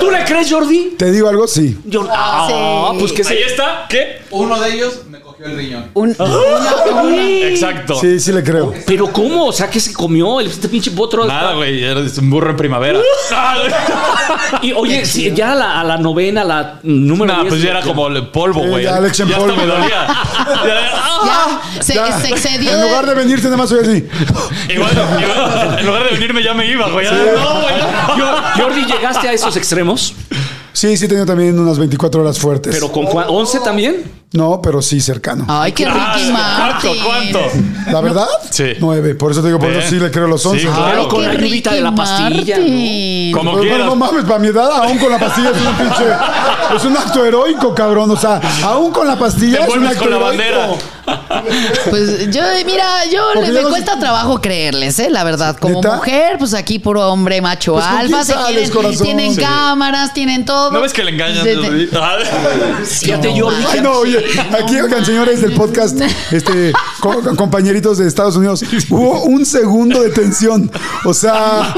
[0.00, 0.94] ¿Tú le crees, Jordi?
[0.98, 1.46] ¿Te digo algo?
[1.46, 1.78] Sí.
[1.84, 2.96] Yo, ah, sí.
[3.00, 3.46] pues que Ahí se.
[3.46, 3.86] está.
[3.88, 4.22] ¿Qué?
[4.30, 5.90] Uno de ellos me cogió el riñón.
[5.94, 6.14] Un-
[7.42, 7.98] Exacto.
[8.00, 8.72] Sí, sí le creo.
[8.86, 9.46] Pero ¿cómo?
[9.46, 10.40] O sea, ¿qué se comió?
[10.40, 11.24] El- Este pinche potro.
[11.26, 11.82] Nada, güey.
[11.84, 12.98] Eres un burro en primavera.
[14.62, 17.70] Y oye, si ya a la, a la novena, la número Nah, 10, pues ya
[17.70, 18.84] era como el polvo, Sí, güey.
[18.84, 19.74] ya le hasta polvo, me ¿no?
[19.74, 20.06] dolía.
[20.64, 22.70] Ya- Ya, se, Ya, se excedió.
[22.72, 24.06] En lugar de venirte, nada más soy así.
[24.72, 27.04] Igual, igual, en lugar de venirme ya me iba, güey.
[27.06, 28.18] Ya, No, güey.
[28.18, 29.56] Yo- Jordi, ¿llegaste a esos
[29.94, 30.14] extremos?
[30.72, 32.72] Sí, sí he tenido también unas 24 horas fuertes.
[32.74, 34.18] ¿Pero con cua- 11 también?
[34.32, 35.44] No, pero sí cercano.
[35.48, 36.88] Ay, qué Ah, Ricky ¿Cuánto?
[36.92, 37.02] Martin.
[37.04, 37.90] ¿Cuánto?
[37.90, 38.26] ¿La verdad?
[38.50, 38.64] Sí.
[38.78, 39.14] Nueve.
[39.14, 39.78] Por eso te digo, por Ve.
[39.78, 40.60] eso sí le creo los 11.
[40.60, 40.84] Sí, claro.
[40.90, 43.32] Pero con qué la ayudita de la pastilla, Martin.
[43.32, 43.86] Como Pero, quieras.
[43.86, 46.04] no mames, para mi edad, aún con la pastilla es un pinche.
[46.76, 48.10] Es un acto heroico, cabrón.
[48.10, 50.38] O sea, aún con la pastilla Te es un vuelves acto con la heroico.
[50.38, 50.68] bandera.
[51.90, 55.08] Pues yo, mira, yo le- me cuesta trabajo creerles, ¿eh?
[55.10, 55.56] La verdad.
[55.58, 55.96] Como ¿Neta?
[55.96, 58.24] mujer, pues aquí puro hombre macho Pues, ¿con alfa.
[58.24, 59.04] Se sales, quieren, corazón?
[59.04, 59.40] tienen Sí.
[59.40, 60.70] cámaras, tienen todo.
[60.70, 61.46] ¿No ves que le engañan?
[61.94, 62.16] Ah.
[62.84, 63.64] Fíjate, Jordi.
[63.70, 64.18] Ay, no, oye,
[64.52, 70.02] aquí, oigan, señores del podcast, este, co- co- compañeritos de Estados Unidos, hubo un segundo
[70.02, 70.70] de tensión.
[71.04, 71.74] O sea,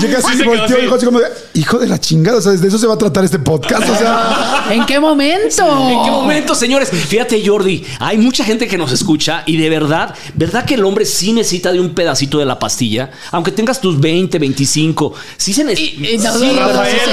[0.00, 2.52] llega Sí así, volteó y dijo así como, de, hijo de la chingada, o sea,
[2.52, 3.88] de eso se va a tratar este podcast.
[3.88, 5.62] O sea, ¿En qué momento?
[5.90, 6.88] ¿En qué momento, señores?
[6.90, 11.04] Fíjate, Jordi, hay mucha gente que nos escucha y de verdad, ¿verdad que el hombre
[11.04, 13.10] sí necesita de un pedacito de la pastilla?
[13.32, 16.32] Aunque tengas tus 20, 25, sí se necesita.
[16.32, 16.46] No, sí,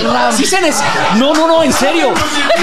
[0.03, 1.15] no, sí, se necesita.
[1.17, 2.13] No, no, no, en serio.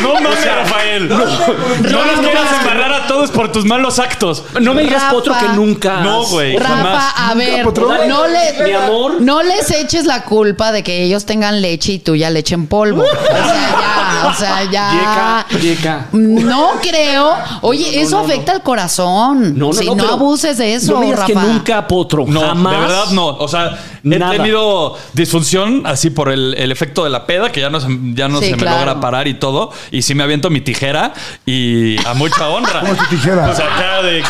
[0.03, 1.09] No mames, Rafael.
[1.09, 2.59] No, nos no, quieras no.
[2.59, 4.43] embarrar a todos por tus malos actos.
[4.61, 5.15] No me digas, Rafa.
[5.15, 6.01] Potro, que nunca.
[6.01, 6.57] No, güey.
[6.57, 7.15] Rafa, jamás.
[7.17, 7.89] a ver, Potro?
[8.07, 9.21] no, le, Mi amor.
[9.21, 12.67] no les eches la culpa de que ellos tengan leche y tú ya leche en
[12.67, 13.03] polvo.
[13.03, 15.45] O sea, ya, o sea, ya.
[15.51, 16.07] Yeca, yeca.
[16.13, 17.35] No creo.
[17.63, 19.59] Oye, eso afecta al corazón.
[19.59, 21.33] No, no, si no, abuses de eso, No me digas Rafa.
[21.33, 22.25] que nunca, Potro.
[22.27, 22.73] No, jamás.
[22.73, 23.27] de verdad no.
[23.27, 24.35] O sea, Nada.
[24.35, 27.89] he tenido disfunción así por el, el efecto de la peda, que ya no, se,
[28.15, 29.71] ya no Sí, se me logra parar y todo.
[29.91, 31.13] Y sí me aviento mi tijera
[31.47, 32.81] y a mucha honra.
[32.81, 33.51] ¿Cómo tu tijera?
[33.51, 34.23] O sea, acá de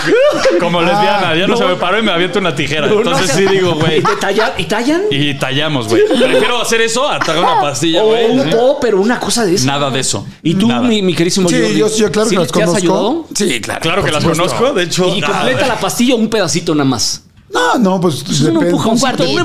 [0.59, 1.57] como lesbiana, ya no, no.
[1.57, 2.87] se me paró y me aviento una tijera.
[2.87, 3.99] No, Entonces sí digo, güey.
[3.99, 5.03] ¿Y, tallan- ¿Y tallan?
[5.11, 6.03] Y tallamos, güey.
[6.07, 8.51] Prefiero hacer eso a tragar una pastilla, O güey.
[8.51, 9.67] po, pero una cosa de eso.
[9.67, 10.27] Nada de eso.
[10.43, 12.77] ¿Y tú, mi, mi querísimo sí, yo, yo claro ¿Sí que las te has conozco.
[12.77, 13.27] ayudado?
[13.35, 13.81] Sí, claro.
[13.81, 15.15] Claro que las conozco, de hecho.
[15.17, 17.25] ¿Y ah, completa la pastilla o un pedacito nada más?
[17.53, 18.67] No, no, pues Un depende.
[18.67, 19.29] empujoncito, un cuartito.
[19.31, 19.37] Sí,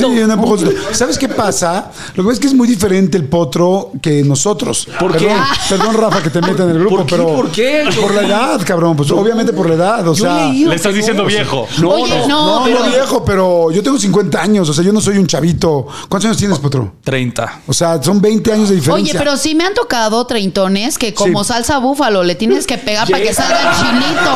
[0.00, 0.08] empujoncito.
[0.08, 0.72] un empujoncito.
[0.92, 1.92] ¿Sabes qué pasa?
[2.14, 4.88] Lo que pasa es que es muy diferente el potro que nosotros.
[4.98, 5.68] ¿Por perdón, qué?
[5.76, 7.14] Perdón, Rafa, que te meta en el grupo, ¿Por qué?
[7.16, 7.34] pero.
[7.36, 7.88] ¿Por qué?
[8.00, 8.96] Por la edad, cabrón.
[8.96, 10.08] Pues obviamente por la edad.
[10.08, 10.48] O sea.
[10.48, 11.68] Le estás diciendo viejo.
[11.78, 12.26] No, Oye, no.
[12.28, 14.68] no, No, pero- no viejo, pero yo tengo 50 años.
[14.68, 15.86] O sea, yo no soy un chavito.
[16.08, 16.94] ¿Cuántos años tienes, potro?
[17.04, 17.60] 30.
[17.68, 19.12] O sea, son 20 años de diferencia.
[19.12, 21.48] Oye, pero sí me han tocado treintones que como Sí.
[21.52, 24.30] salsa búfalo le tienes que pegar para que salga el chilito.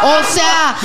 [0.00, 0.76] O sea,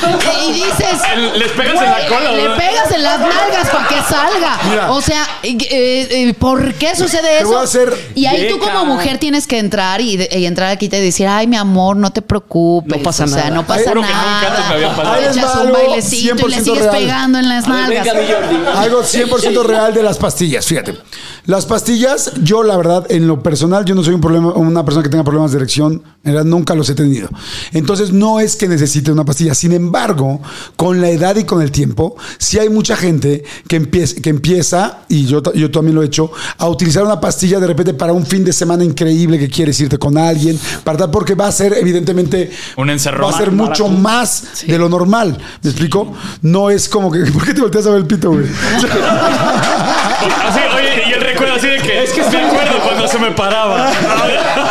[0.50, 1.00] y dices,
[1.38, 2.58] les pegas en la cola, Le ¿verdad?
[2.58, 4.60] pegas en las nalgas para que salga.
[4.70, 4.92] Mira.
[4.92, 7.60] o sea, eh, eh, ¿por qué sucede Te voy eso?
[7.60, 8.72] a hacer- y ahí tú Vieja.
[8.74, 11.58] como mujer tienes que entrar y, de- y entrar aquí y te decir, ay, mi
[11.58, 12.98] amor, no te preocupes.
[12.98, 13.50] No pasa o sea, nada.
[13.56, 14.96] no pasa Juro que nunca antes me había nada.
[14.98, 15.14] pasado.
[15.16, 16.98] Ahí les Echas va un algo bailecito y le 100% sigues real.
[16.98, 18.06] pegando en las A ver, nalgas.
[18.06, 18.78] venga, mi Jordi.
[18.78, 20.98] Algo 100% real de las pastillas, fíjate.
[21.46, 25.04] Las pastillas, yo la verdad, en lo personal, yo no soy un problema, una persona
[25.04, 27.28] que tenga problemas de erección, en realidad nunca los he tenido.
[27.74, 29.54] Entonces no es que necesite una pastilla.
[29.54, 30.40] Sin embargo,
[30.78, 35.00] con la edad y con el tiempo, sí hay mucha gente que empieza, que empieza
[35.10, 38.14] y yo, ta- yo también lo he hecho, a utilizar una pastilla de repente para
[38.14, 41.52] un fin de semana increíble que quieres irte con alguien, para tal, porque va a
[41.52, 42.52] ser evidentemente...
[42.78, 43.30] Un encerrón.
[43.30, 45.38] Va a ser mucho más de lo normal.
[45.62, 46.14] ¿Me explico?
[46.42, 47.20] No es como que...
[47.34, 48.46] ¿Por qué te volteas a ver el pito, güey?
[50.48, 52.04] Así, oye, y el recuerdo así de que.
[52.04, 53.92] Es que me acuerdo cuando se me paraba.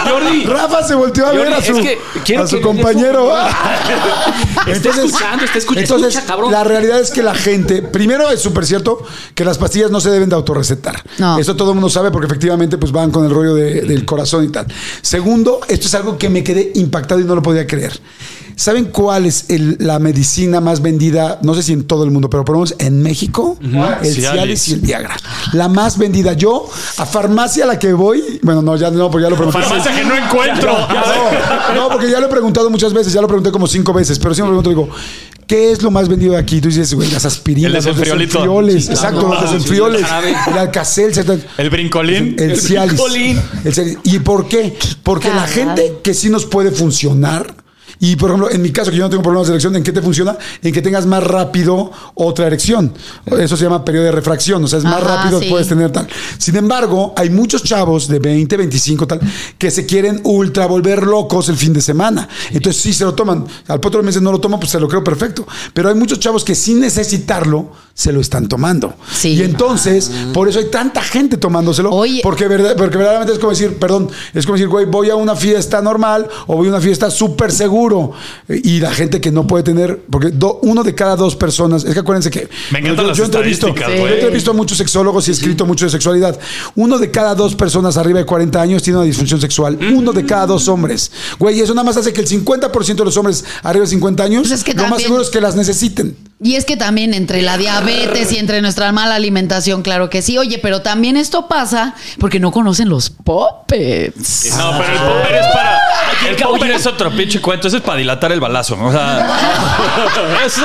[0.09, 0.45] Jordi.
[0.45, 3.33] Rafa se volteó a Jordi, ver a es su, a su compañero.
[4.67, 5.81] Está escuchando, está escuchando.
[5.81, 6.53] Entonces, Escucha, cabrón.
[6.53, 10.11] la realidad es que la gente, primero es súper cierto que las pastillas no se
[10.11, 11.03] deben de autorrecetar.
[11.19, 11.39] No.
[11.39, 14.45] Eso todo el mundo sabe porque efectivamente pues van con el rollo de- del corazón
[14.45, 14.67] y tal.
[15.01, 17.99] Segundo, esto es algo que me quedé impactado y no lo podía creer.
[18.57, 21.39] ¿Saben cuál es el- la medicina más vendida?
[21.43, 23.71] No sé si en todo el mundo, pero por lo menos en México, el
[24.15, 24.15] Cialis.
[24.17, 25.17] Cialis y el Viagra.
[25.53, 26.33] La más vendida.
[26.35, 29.63] Yo, a farmacia a la que voy, bueno, no, ya no, porque ya lo pregunté.
[29.63, 30.73] Farmacia que no encuentro.
[30.93, 34.19] No, no, porque ya lo he preguntado muchas veces, ya lo pregunté como cinco veces,
[34.19, 34.95] pero siempre me pregunto, digo,
[35.47, 36.61] ¿qué es lo más vendido aquí?
[36.61, 38.39] Tú dices, güey, las aspirinas, El los desenfriolito.
[38.39, 40.03] desenfrioles, Sí, exacto, los Sí, desenfrioles,
[40.47, 41.13] el el alcacel.
[41.59, 42.37] El brincolín.
[42.39, 42.93] el Cialis.
[42.93, 43.41] Brincolín.
[43.65, 43.99] El Cialis.
[44.05, 44.77] ¿Y por qué?
[45.03, 47.55] Porque la gente que sí nos puede funcionar.
[48.05, 49.93] Y por ejemplo, en mi caso, que yo no tengo problemas de erección, ¿en qué
[49.93, 50.37] te funciona?
[50.61, 52.93] En que tengas más rápido otra erección.
[53.39, 55.47] Eso se llama periodo de refracción, o sea, es más Ajá, rápido, sí.
[55.49, 56.09] puedes tener tal.
[56.37, 59.21] Sin embargo, hay muchos chavos de 20, 25, tal,
[59.57, 62.29] que se quieren ultra volver locos el fin de semana.
[62.51, 63.47] Entonces, sí se lo toman.
[63.69, 65.47] Al potro meses no lo toman, pues se lo creo perfecto.
[65.73, 68.95] Pero hay muchos chavos que sin necesitarlo, se lo están tomando.
[69.13, 69.35] Sí.
[69.35, 71.91] Y entonces, por eso hay tanta gente tomándoselo.
[71.91, 72.21] Oye.
[72.23, 75.37] Porque, verdad, porque verdaderamente es como decir, perdón, es como decir, güey, voy a una
[75.37, 78.13] fiesta normal o voy a una fiesta súper seguro.
[78.49, 81.93] Y la gente que no puede tener, porque do- uno de cada dos personas, es
[81.95, 82.49] que acuérdense que.
[82.71, 84.15] Me encantan yo, las yo entrevisto, estadísticas, yo güey.
[84.15, 86.39] entrevisto a muchos sexólogos y he escrito mucho de sexualidad.
[86.75, 89.79] Uno de cada dos personas arriba de 40 años tiene una disfunción sexual.
[89.95, 91.11] Uno de cada dos hombres.
[91.39, 94.23] Güey, y eso nada más hace que el 50% de los hombres arriba de 50
[94.23, 96.17] años, Pues es que lo más seguro es que las necesiten.
[96.43, 100.39] Y es que también entre la diabetes y entre nuestra mala alimentación, claro que sí.
[100.39, 104.53] Oye, pero también esto pasa porque no conocen los puppets.
[104.57, 105.72] No, pero el popper es para.
[106.29, 107.69] El popper es otro pinche cuento.
[107.69, 108.77] Ese es para dilatar el balazo.
[108.81, 109.29] O sea,
[110.47, 110.63] ese,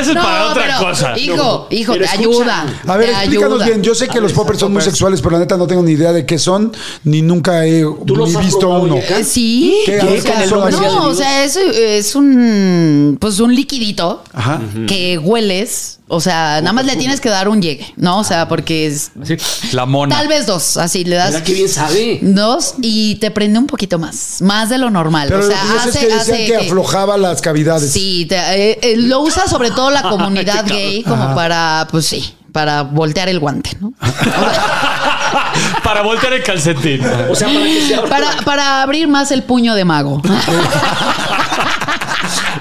[0.00, 1.18] ese es para otra pero, cosa.
[1.18, 2.28] Hijo, hijo, pero te escucha.
[2.62, 2.66] ayuda.
[2.86, 3.66] A ver, te explícanos ayuda.
[3.66, 3.82] bien.
[3.82, 6.12] Yo sé que los poppers son muy sexuales, pero la neta no tengo ni idea
[6.12, 6.72] de qué son,
[7.04, 8.96] ni nunca he los ni has visto probado, uno.
[8.96, 9.82] Eh, Sí.
[9.86, 9.92] ¿Qué?
[9.92, 10.00] ¿qué?
[10.00, 10.04] A
[10.40, 10.70] ver, ¿cómo Claro.
[10.70, 14.60] son las no, o sea, es, es un pues un liquidito Ajá.
[14.88, 15.95] que hueles.
[16.08, 18.20] O sea, nada más le tienes que dar un llegue, ¿no?
[18.20, 19.36] O sea, porque es Así.
[19.72, 20.14] La mona.
[20.16, 22.18] tal vez dos, así le das Mira qué bien sabe.
[22.22, 25.26] dos y te prende un poquito más, más de lo normal.
[25.28, 27.40] Pero o sea, lo que sé es hace, que decían hace que que- aflojaba las
[27.40, 27.90] cavidades.
[27.90, 32.34] Sí, te- eh, eh, lo usa sobre todo la comunidad gay como para, pues sí,
[32.52, 33.92] para voltear el guante, ¿no?
[35.84, 37.00] para voltear el calcetín.
[37.30, 38.02] O sea, para que sea.
[38.04, 40.22] Para, para abrir más el puño de mago.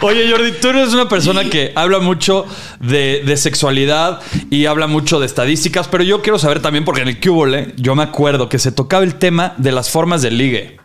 [0.02, 2.46] Oye, Jordi, tú eres una persona que habla mucho
[2.80, 4.20] de, de sexualidad
[4.52, 7.96] y habla mucho de estadísticas, pero yo quiero saber también, porque en el Cúbole yo
[7.96, 10.78] me acuerdo que se tocaba el tema de las formas de ligue.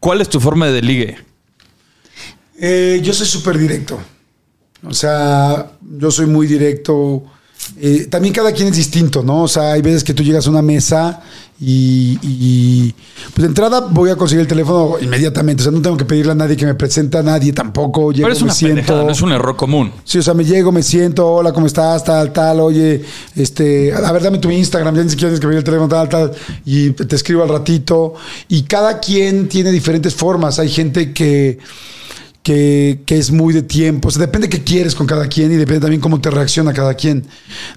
[0.00, 1.18] ¿Cuál es tu forma de ligue?
[2.58, 4.00] Eh, yo soy súper directo.
[4.84, 7.24] O sea, yo soy muy directo.
[7.80, 9.42] Eh, también cada quien es distinto, ¿no?
[9.44, 11.22] O sea, hay veces que tú llegas a una mesa
[11.60, 12.92] y, y,
[13.26, 15.62] pues de entrada voy a conseguir el teléfono inmediatamente.
[15.62, 18.10] O sea, no tengo que pedirle a nadie que me presente a nadie tampoco.
[18.10, 19.04] Llego, Pero es me pendejada, siento.
[19.04, 19.92] no es un error común.
[20.04, 22.02] Sí, o sea, me llego, me siento, hola, ¿cómo estás?
[22.02, 23.04] Tal, tal, oye,
[23.36, 26.08] este, a ver, dame tu Instagram, ya ni siquiera tienes que pedir el teléfono, tal,
[26.08, 26.32] tal,
[26.64, 28.14] y te escribo al ratito.
[28.48, 30.58] Y cada quien tiene diferentes formas.
[30.58, 31.58] Hay gente que,
[32.42, 34.08] que, que es muy de tiempo.
[34.08, 36.94] O sea, depende qué quieres con cada quien y depende también cómo te reacciona cada
[36.94, 37.26] quien.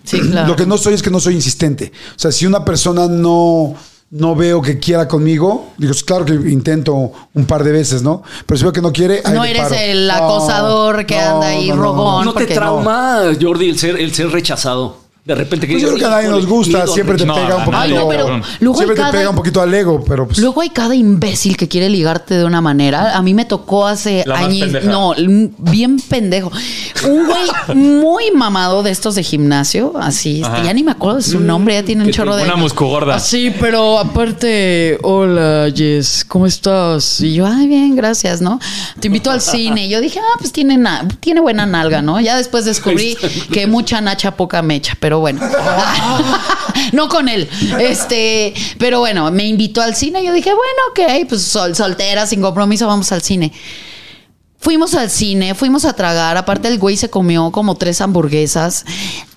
[0.03, 0.47] Sí, claro.
[0.47, 1.91] Lo que no soy es que no soy insistente.
[2.15, 3.75] O sea, si una persona no,
[4.11, 8.23] no veo que quiera conmigo, digo, "Es claro que intento un par de veces, ¿no?
[8.45, 9.75] Pero si veo que no quiere, ahí No eres paro.
[9.75, 12.25] el acosador que anda ahí rogón.
[12.25, 15.04] ¿No te trauma, Jordi, el ser, el ser rechazado?
[15.25, 17.39] De repente que Pues yo creo que a nadie nos "Híjole, gusta, siempre te rechazo".
[17.41, 17.81] No, pega un poquito.
[17.81, 18.27] Ay, no, pero
[18.59, 20.37] luego hay siempre te cada- pega un poquito al ego, pero pues.
[20.37, 23.17] Luego hay cada imbécil que quiere ligarte de una manera.
[23.17, 24.83] A mí me tocó hace años.
[24.83, 25.15] No,
[25.57, 26.51] bien pendejo.
[27.09, 30.41] Un güey muy mamado de estos de gimnasio, así.
[30.41, 30.63] este, Ajá.
[30.63, 32.43] ya ni me acuerdo de su nombre, ya tiene un chorro de.
[32.43, 33.15] Una muscugorda.
[33.15, 37.19] Así, pero aparte, hola, Jess, ¿cómo estás?
[37.21, 38.59] Y yo, ay, bien, gracias, ¿no?
[38.99, 39.87] Te invito al cine.
[39.87, 42.19] Y yo dije, ah, pues tiene, na- tiene buena nalga, ¿no?
[42.19, 43.17] Ya después descubrí
[43.51, 45.41] que mucha nacha, poca mecha, pero bueno.
[46.93, 47.49] no con él.
[47.79, 50.23] Este, pero bueno, me invitó al cine.
[50.23, 53.51] Yo dije, bueno, ok, pues sol, soltera, sin compromiso, vamos al cine.
[54.57, 56.37] Fuimos al cine, fuimos a tragar.
[56.37, 58.85] Aparte, el güey se comió como tres hamburguesas.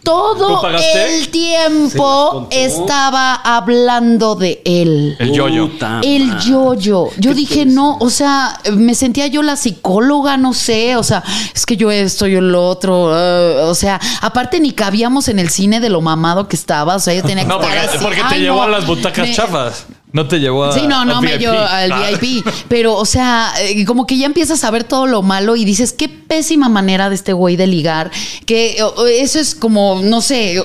[0.09, 5.17] Todo el tiempo estaba hablando de él.
[5.19, 5.69] El yoyo.
[5.69, 7.09] Puta El yo-yo.
[7.19, 11.23] Yo dije, no, o sea, me sentía yo la psicóloga, no sé, o sea,
[11.55, 15.51] es que yo esto, yo lo otro, eh, o sea, aparte ni cabíamos en el
[15.51, 17.99] cine de lo mamado que estaba, o sea, yo tenía que No, estar porque, así.
[18.03, 18.63] porque te Ay, llevó no.
[18.63, 19.85] a las butacas Me- chafas.
[20.13, 20.73] No te llevó a.
[20.73, 21.39] Sí, no, no me VIP.
[21.41, 22.11] dio al Ah.
[22.21, 22.45] VIP.
[22.69, 25.93] Pero, o sea, eh, como que ya empiezas a ver todo lo malo y dices,
[25.93, 28.11] qué pésima manera de este güey de ligar.
[28.47, 28.77] Que
[29.21, 30.57] eso es como, no sé.
[30.57, 30.63] eh,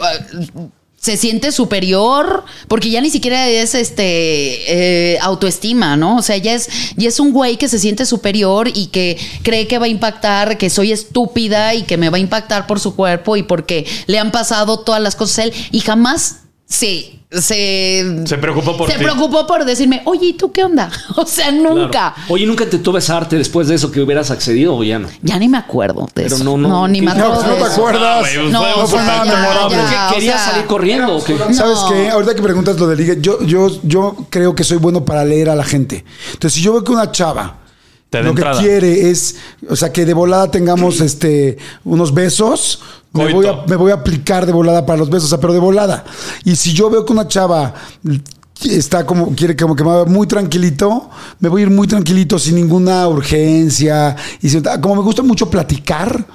[0.98, 6.16] Se siente superior porque ya ni siquiera es este eh, autoestima, ¿no?
[6.16, 9.68] O sea, ya es, ya es un güey que se siente superior y que cree
[9.68, 12.96] que va a impactar, que soy estúpida y que me va a impactar por su
[12.96, 16.38] cuerpo y porque le han pasado todas las cosas a él y jamás
[16.70, 19.04] se, se, Se preocupó por se ti.
[19.04, 20.90] preocupó por decirme, oye, ¿y tú qué onda?
[21.16, 21.90] O sea, nunca.
[21.90, 22.16] Claro.
[22.30, 25.08] Oye, ¿nunca intentó besarte después de eso que hubieras accedido o ya no?
[25.22, 26.44] Ya ni me acuerdo de Pero eso.
[26.44, 28.28] no, no, ni me ¿qué- No, acuerdo pues no te acuerdas.
[28.36, 29.78] No, No, fue- o fue nada ya, memorable.
[29.78, 31.38] ya, ¿Qué, o ¿Querías sea, salir corriendo o qué?
[31.54, 31.90] ¿Sabes No.
[31.90, 32.10] qué?
[32.10, 35.50] Ahorita que preguntas lo de ligue, yo, yo, yo creo que soy bueno para leer
[35.50, 36.04] a la gente.
[36.34, 37.58] Entonces, si yo veo que una chava
[38.10, 39.38] Te lo que quiere es,
[39.70, 42.80] o sea, que de volada tengamos este unos besos,
[43.14, 45.54] me voy, a, me voy a aplicar de volada para los besos, o sea, pero
[45.54, 46.04] de volada.
[46.46, 47.74] Y si yo veo que una chava
[48.64, 51.10] está como quiere como que me vaya muy tranquilito,
[51.40, 55.50] me voy a ir muy tranquilito sin ninguna urgencia y sin- como me gusta mucho
[55.50, 56.26] platicar,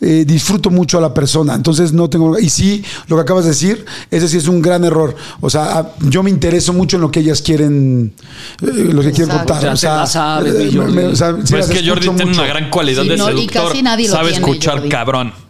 [0.00, 3.50] eh, disfruto mucho a la persona, entonces no tengo y sí, lo que acabas de
[3.50, 5.14] decir, ese sí es un gran error.
[5.42, 8.14] O sea, a- yo me intereso mucho en lo que ellas quieren
[8.62, 11.32] eh, lo que quieren contar, Ya o te sea, la sabes, eh, me- o sea,
[11.44, 12.40] sí Pues es que Jordi tiene mucho.
[12.40, 13.68] una gran cualidad Sí, de no, y seductor.
[13.68, 14.88] casi nadie lo sabe tiene, escuchar Jordi.
[14.88, 15.43] cabrón.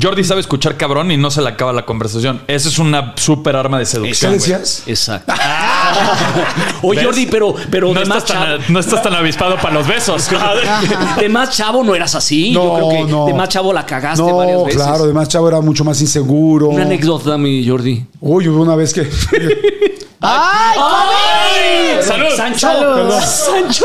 [0.00, 2.42] Jordi sabe escuchar cabrón y no se le acaba la conversación.
[2.46, 4.30] Esa es una súper arma de ¿Qué seducción.
[4.30, 4.38] güey.
[4.40, 4.84] decías?
[4.86, 5.32] Exacto.
[6.82, 7.06] Oye, ¿Ves?
[7.06, 9.88] Jordi, pero, pero no, de, más estás chavo, tan, no estás tan avispado para los
[9.88, 10.28] besos.
[11.20, 12.52] de más chavo no eras así.
[12.52, 13.26] No, Yo creo que no.
[13.26, 14.76] de más chavo la cagaste No, varias veces.
[14.80, 16.68] claro, además chavo era mucho más inseguro.
[16.68, 18.04] Una anécdota, mi Jordi.
[18.20, 19.00] Uy, hubo una vez que
[20.20, 22.02] ¡Ay, ¡Ay!
[22.02, 22.26] ¡Salud!
[22.36, 22.58] ¡Sancho!
[22.60, 23.12] Salud.
[23.20, 23.84] ¡Sancho!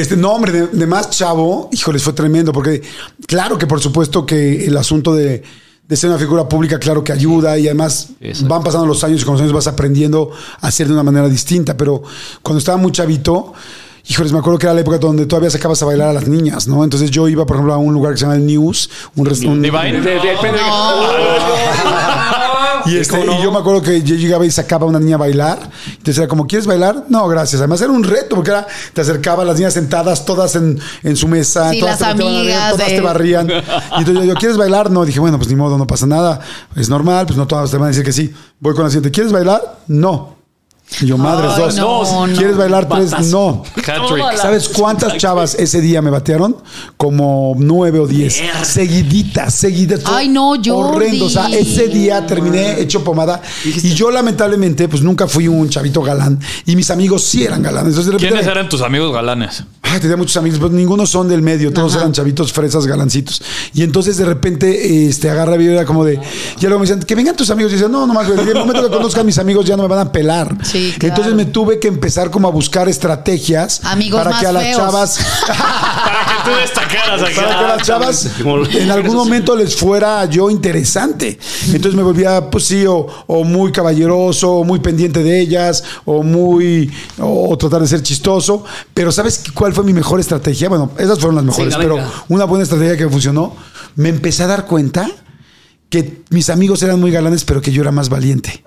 [0.00, 2.82] Este, no, hombre, de, de más chavo, híjoles, fue tremendo, porque
[3.26, 5.42] claro que por supuesto que el asunto de,
[5.88, 8.48] de ser una figura pública, claro que ayuda y además Exacto.
[8.48, 10.30] van pasando los años y con los años vas aprendiendo
[10.60, 12.02] a hacer de una manera distinta, pero
[12.42, 13.52] cuando estaba muy chavito,
[14.06, 16.66] híjoles, me acuerdo que era la época donde todavía sacabas a bailar a las niñas,
[16.66, 16.82] ¿no?
[16.84, 19.70] Entonces yo iba, por ejemplo, a un lugar que se llama el News, un restaurante.
[19.70, 20.00] Divine.
[22.86, 25.18] Y, este, y yo me acuerdo que yo llegaba y sacaba a una niña a
[25.18, 25.58] bailar.
[25.88, 27.04] Entonces era como, ¿quieres bailar?
[27.08, 27.60] No, gracias.
[27.60, 31.16] Además era un reto porque era, te acercaba a las niñas sentadas todas en, en
[31.16, 31.70] su mesa.
[31.70, 33.48] Sí, todas las te amigas todas de- te barrían.
[33.50, 34.90] Y entonces yo, yo, ¿quieres bailar?
[34.90, 36.40] No, dije, bueno, pues ni modo, no pasa nada.
[36.76, 38.32] Es normal, pues no todas te van a decir que sí.
[38.60, 39.10] Voy con la siguiente.
[39.10, 39.78] ¿Quieres bailar?
[39.88, 40.33] No.
[41.00, 41.76] Y yo, madres, dos.
[41.76, 42.36] no, no.
[42.36, 43.10] ¿Quieres bailar tres?
[43.10, 43.30] Batazo.
[43.30, 43.62] No.
[43.76, 44.36] Hat-trick.
[44.36, 46.56] ¿Sabes cuántas chavas ese día me batearon?
[46.96, 48.42] Como nueve o diez.
[48.62, 50.00] Seguiditas, seguidas.
[50.04, 50.70] Ay, no, Jordi.
[50.70, 51.26] Horrendo.
[51.26, 53.40] O sea, ese día terminé hecho pomada.
[53.64, 56.38] Y yo, lamentablemente, pues nunca fui un chavito galán.
[56.66, 57.90] Y mis amigos sí eran galanes.
[57.90, 59.64] Entonces, de repente, ¿Quiénes eran tus amigos galanes?
[59.94, 63.40] Ay, tenía muchos amigos, pero ninguno son del medio, todos eran chavitos, fresas, galancitos.
[63.74, 66.16] Y entonces de repente este, agarra y era como de.
[66.58, 67.70] Ya luego me decían, que vengan tus amigos.
[67.70, 68.40] Y dicen, no, no más, güey.
[68.40, 70.58] En el momento que conozca a mis amigos ya no me van a pelar.
[70.64, 71.14] Sí, claro.
[71.14, 74.62] Entonces me tuve que empezar como a buscar estrategias Amigos para más que a las
[74.64, 74.76] feos.
[74.78, 75.18] chavas.
[76.04, 78.28] Para que tú destacaras Para que a las chavas
[78.74, 81.38] en algún momento les fuera yo interesante.
[81.66, 86.22] Entonces me volvía, pues sí, o, o muy caballeroso, o muy pendiente de ellas, o
[86.22, 88.64] muy, o, tratar de ser chistoso.
[88.92, 90.68] Pero ¿sabes cuál fue mi mejor estrategia?
[90.68, 93.54] Bueno, esas fueron las mejores, pero una buena estrategia que funcionó,
[93.96, 95.08] me empecé a dar cuenta
[96.02, 98.64] que mis amigos eran muy galanes, pero que yo era más valiente.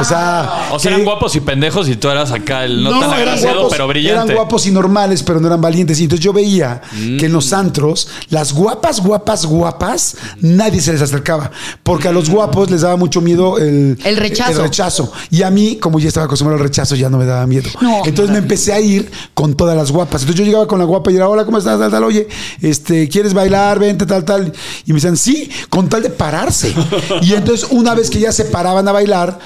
[0.00, 2.90] O sea, O sea, que- eran guapos y pendejos y tú eras acá el no,
[2.90, 4.32] tan eran agraciado, guapos, pero brillante.
[4.32, 6.00] Eran guapos y normales, pero no eran valientes.
[6.00, 7.34] Y entonces yo veía que en Mm.
[7.34, 11.52] los antros, las guapas, guapas, guapas, nadie se les acercaba.
[11.84, 14.50] Porque a los guapos les daba mucho miedo el, El rechazo.
[14.52, 15.12] el rechazo.
[15.30, 17.70] Y a mí, como ya estaba acostumbrado al rechazo, ya no me daba miedo.
[17.80, 18.02] No.
[18.04, 20.22] Entonces me empecé a ir con todas las guapas.
[20.22, 21.78] Entonces yo llegaba con la guapa y era, hola, ¿cómo estás?
[21.78, 22.26] Tal, tal, oye,
[22.60, 23.78] este, ¿quieres bailar?
[23.78, 24.52] Vente, tal, tal.
[24.84, 26.63] Y me decían, sí, con tal de pararse.
[27.22, 29.38] Y entonces, una vez que ya se paraban a bailar,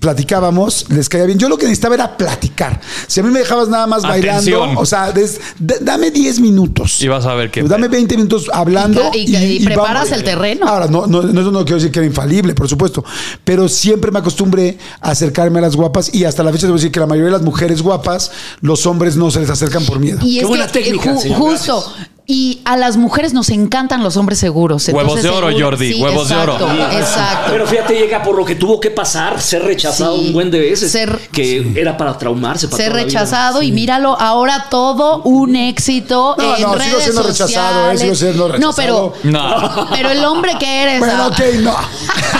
[0.00, 1.38] platicábamos, les caía bien.
[1.38, 2.78] Yo lo que necesitaba era platicar.
[3.06, 4.60] Si a mí me dejabas nada más Atención.
[4.60, 7.00] bailando, o sea, des- d- dame 10 minutos.
[7.00, 9.00] Y vas a ver qué dame 20 minutos hablando.
[9.14, 10.66] Y que- y- y preparas el terreno.
[10.68, 13.02] Ahora, no, no, no, no quiero decir que era infalible, por supuesto.
[13.44, 16.92] Pero siempre me acostumbré a acercarme a las guapas y hasta la fecha debo decir
[16.92, 18.30] que la mayoría de las mujeres guapas,
[18.60, 20.18] los hombres no se les acercan por miedo.
[20.22, 21.38] Y Qué es buena que, técnica, eh, ju- señor.
[21.38, 21.94] justo.
[22.26, 24.88] Y a las mujeres nos encantan los hombres seguros.
[24.88, 26.56] Huevos de oro, seguro- Jordi, sí, huevos de oro.
[26.92, 27.48] exacto.
[27.50, 30.28] Pero fíjate, llega por lo que tuvo que pasar, ser rechazado Sí.
[30.28, 30.90] un buen de veces.
[30.90, 32.68] Ser- que era para traumarse.
[32.68, 37.22] Para ser rechazado y míralo ahora todo un éxito No, en no, sigo redes siendo
[37.24, 38.00] rechazado, eh, sociales.
[38.00, 39.88] sigo siendo No, pero No.
[39.92, 41.00] pero el hombre que eres.
[41.00, 41.76] Bueno, ah, ok, no.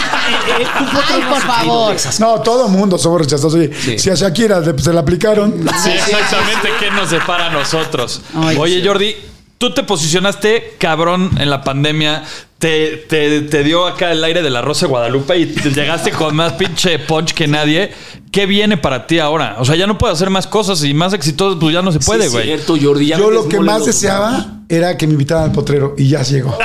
[1.10, 1.96] Ay, por favor.
[2.20, 3.52] No, todo mundo somos rechazados.
[3.52, 3.98] Oye, Sí.
[3.98, 5.52] si a Shakira se la aplicaron.
[5.82, 6.68] Sí, exactamente.
[6.80, 8.22] ¿Qué nos separa a nosotros?
[8.34, 8.86] Ay, Oye, sí.
[8.86, 9.14] Jordi,
[9.58, 12.22] tú te posicionaste cabrón en la pandemia.
[12.58, 16.12] Te, te- te dio acá el aire de la Rosa de Guadalupe y te llegaste
[16.12, 17.92] con más pinche punch que nadie.
[18.32, 19.56] ¿Qué viene para ti ahora?
[19.58, 21.98] O sea, ya no puedes hacer más cosas y más exitosos, pues ya no se
[22.00, 22.44] Sí, puede, es güey.
[22.44, 23.06] cierto, Jordi.
[23.08, 26.22] ya Yo me lo que más deseaba era que me invitaran al potrero y ya
[26.22, 26.56] llegó.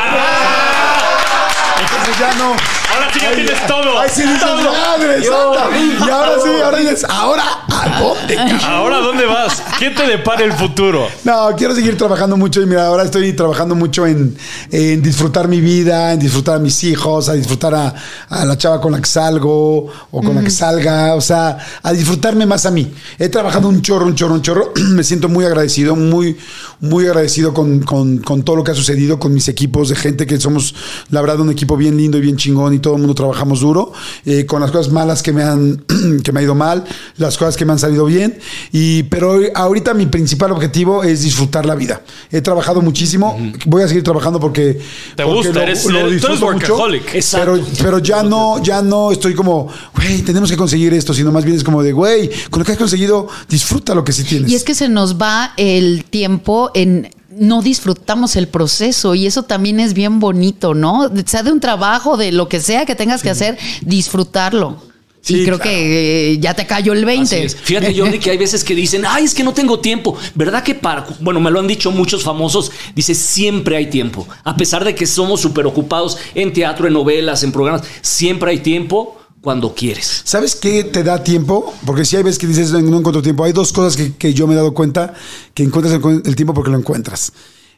[1.82, 2.52] Entonces ya no.
[2.94, 4.00] Ahora sí ya tienes todo.
[4.00, 4.72] Ay, sí, dices, Todo.
[4.72, 5.70] madre santa.
[6.06, 7.44] Y ahora sí, ahora dices, ahora,
[7.80, 8.36] ¿a dónde?
[8.36, 8.60] cabrón?
[8.66, 9.62] Ahora, ¿dónde vas?
[9.80, 11.08] ¿Qué te depara el futuro?
[11.24, 14.36] No, quiero seguir trabajando mucho y mira, ahora estoy trabajando mucho en,
[14.72, 17.94] en disfrutar mi vida, en disfrutar a mis hijos, a disfrutar a,
[18.30, 21.92] a la chava con la que salgo o con la que salga, o sea, a
[21.94, 22.92] disfrutarme más a mí.
[23.18, 24.74] He trabajado un chorro, un chorro, un chorro.
[24.90, 26.38] Me siento muy agradecido, muy,
[26.80, 30.26] muy agradecido con, con- con todo lo que ha sucedido, con mis equipos de gente
[30.26, 30.76] que somos,
[31.10, 33.92] la verdad, un equipo bien lindo y bien chingón y todo el mundo trabajamos duro,
[34.26, 35.84] eh, con las cosas malas que me han,
[36.24, 36.84] que me ha ido mal,
[37.18, 38.38] las cosas que me han salido bien.
[38.72, 42.02] Y, pero ahorita mi principal objetivo es disfrutar la vida.
[42.32, 44.80] He trabajado muchísimo, voy a seguir trabajando porque.
[45.16, 47.16] Te porque gusta, eres- tú eres workaholic.
[47.16, 47.54] Exacto.
[47.54, 51.46] Pero, pero ya no, ya no estoy como, güey, tenemos que conseguir esto, sino más
[51.46, 54.52] bien es como de, güey, con lo que has conseguido, disfruta lo que sí tienes.
[54.52, 59.44] Y es que se nos va el tiempo en no disfrutamos el proceso y eso
[59.44, 61.10] también es bien bonito, ¿no?
[61.26, 64.89] Sea de un trabajo, de lo que sea que tengas que hacer, disfrutarlo.
[65.22, 65.72] Sí, y creo claro.
[65.72, 67.06] que eh, ya te cayó el Así
[67.36, 67.44] 20.
[67.44, 67.56] es.
[67.56, 70.18] Fíjate, Jordi, que hay veces que dicen, ay, es que no tengo tiempo.
[70.34, 74.28] ¿Verdad que para, bueno, me lo han dicho muchos famosos, dice, siempre hay tiempo.
[74.44, 78.60] A pesar de que somos súper ocupados en teatro, en novelas, en programas, siempre hay
[78.60, 80.22] tiempo cuando quieres.
[80.24, 81.74] ¿Sabes qué te da tiempo?
[81.86, 84.34] Porque si hay veces que dices no, no encuentro tiempo, hay dos cosas que, que
[84.34, 85.14] yo me he dado cuenta
[85.54, 87.34] que encuentras el, el tiempo porque lo encuentras.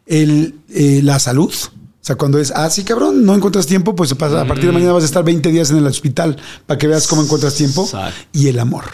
[0.06, 1.54] El, eh, la salud.
[2.02, 4.72] O sea, cuando es, ah, sí, cabrón, no encuentras tiempo, pues pasa, a partir de
[4.72, 6.36] mañana vas a estar 20 días en el hospital
[6.66, 7.84] para que veas cómo encuentras tiempo.
[7.84, 8.20] Exacto.
[8.32, 8.86] Y el amor.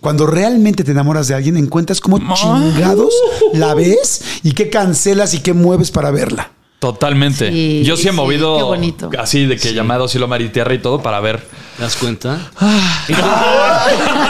[0.00, 3.14] Cuando realmente te enamoras de alguien, encuentras cómo chingados
[3.52, 6.50] la ves y qué cancelas y qué mueves para verla.
[6.78, 7.50] Totalmente.
[7.50, 9.10] Sí, Yo sí he sí, movido qué bonito.
[9.18, 11.40] así de que llamado cielo, mar y tierra y todo para ver.
[11.76, 12.38] ¿Te das cuenta?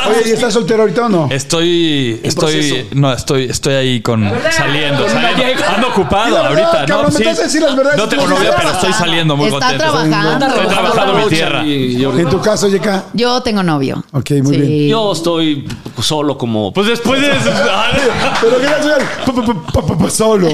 [0.09, 1.29] Oye, ¿y estás soltero ahorita o no?
[1.31, 2.87] Estoy, estoy, proceso.
[2.93, 5.65] no, estoy, estoy ahí con saliendo, saliendo.
[5.75, 6.87] Ando ocupado verdad, ahorita.
[6.87, 7.43] cabrón, no, me sí.
[7.43, 7.99] decir las verdades.
[7.99, 9.85] no tengo novia, pero estoy saliendo muy Está contento.
[9.85, 10.47] trabajando.
[10.47, 11.65] Estoy trabajando mi tierra.
[11.65, 13.05] En tu caso, Yeka.
[13.15, 14.03] Yo tengo novio.
[14.13, 14.61] Ok, muy Sí.
[14.61, 14.89] bien.
[14.89, 15.67] Yo estoy
[16.03, 16.73] solo como...
[16.73, 17.51] Pues después de eso,
[18.41, 20.49] Pero pa- solo.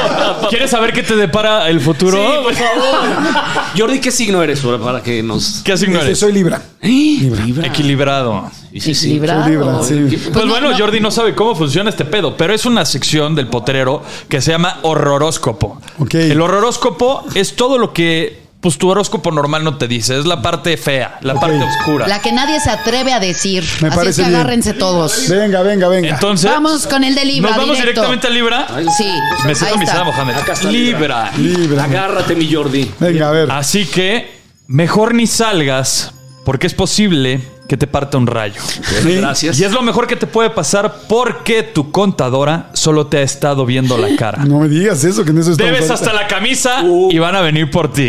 [0.50, 2.16] ¿quieres saber qué te depara el futuro?
[2.16, 3.08] Sí, por favor.
[3.76, 5.62] Jordi, ¿qué signo eres para que nos...
[5.64, 6.18] ¿Qué signo Este, eres?
[6.18, 6.62] soy Libra.
[6.82, 7.66] Libra.
[7.66, 8.50] Equilibrado.
[8.72, 9.06] Sí, sí, sí.
[9.16, 9.82] Equilibrado.
[9.84, 10.30] Soy Libra, sí.
[10.32, 10.78] Pues, no, bueno, no.
[10.78, 14.50] Jordi no sabe cómo funciona este pedo, pero es una sección del potrero que se
[14.52, 15.80] llama horroróscopo.
[15.98, 16.14] Ok.
[16.14, 20.18] El horroróscopo es todo lo que pues, tu horóscopo normal no te dice.
[20.18, 22.06] Es la parte fea, la parte oscura.
[22.06, 23.64] La que nadie se atreve a decir.
[23.80, 24.40] Me Así parece que bien.
[24.40, 25.28] agárrense todos.
[25.28, 26.08] Venga, venga, venga.
[26.10, 27.50] Entonces, Vamos con el de Libra.
[27.50, 28.02] nos vamos directo.
[28.02, 28.66] directamente a Libra.
[28.96, 29.10] Sí.
[29.46, 29.66] Me está.
[29.86, 30.34] Sada Mohamed.
[30.34, 31.32] Acá está Libra.
[31.38, 31.84] Libra.
[31.84, 32.90] Agárrate, mi Jordi.
[32.98, 33.50] Venga, a ver.
[33.50, 34.30] Así que
[34.66, 36.12] mejor ni salgas
[36.44, 37.40] porque es posible
[37.70, 38.60] que te parta un rayo.
[39.04, 39.56] Gracias.
[39.60, 43.64] Y es lo mejor que te puede pasar porque tu contadora solo te ha estado
[43.64, 44.44] viendo la cara.
[44.44, 47.12] No me digas eso, que en eso Debes hasta la camisa Uh.
[47.12, 48.08] y van a venir por ti.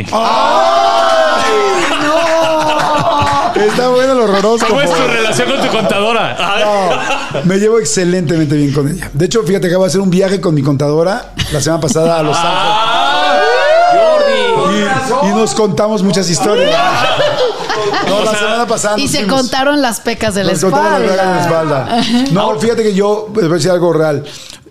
[3.55, 4.65] Está bueno el horroroso.
[4.67, 6.35] ¿Cómo es tu relación con tu contadora?
[7.35, 9.11] No, me llevo excelentemente bien con ella.
[9.13, 12.17] De hecho, fíjate que acabo de hacer un viaje con mi contadora la semana pasada
[12.17, 13.47] a Los Ángeles.
[13.93, 15.27] Jordi.
[15.27, 16.75] Y, y nos contamos muchas historias.
[18.07, 18.97] No, la semana pasada.
[18.99, 19.41] Y nos se fuimos.
[19.41, 21.15] contaron las pecas de la Nos contaron la espalda.
[21.15, 21.41] verga en la
[22.01, 22.31] espalda.
[22.31, 24.23] No, fíjate que yo, les voy a decir algo real.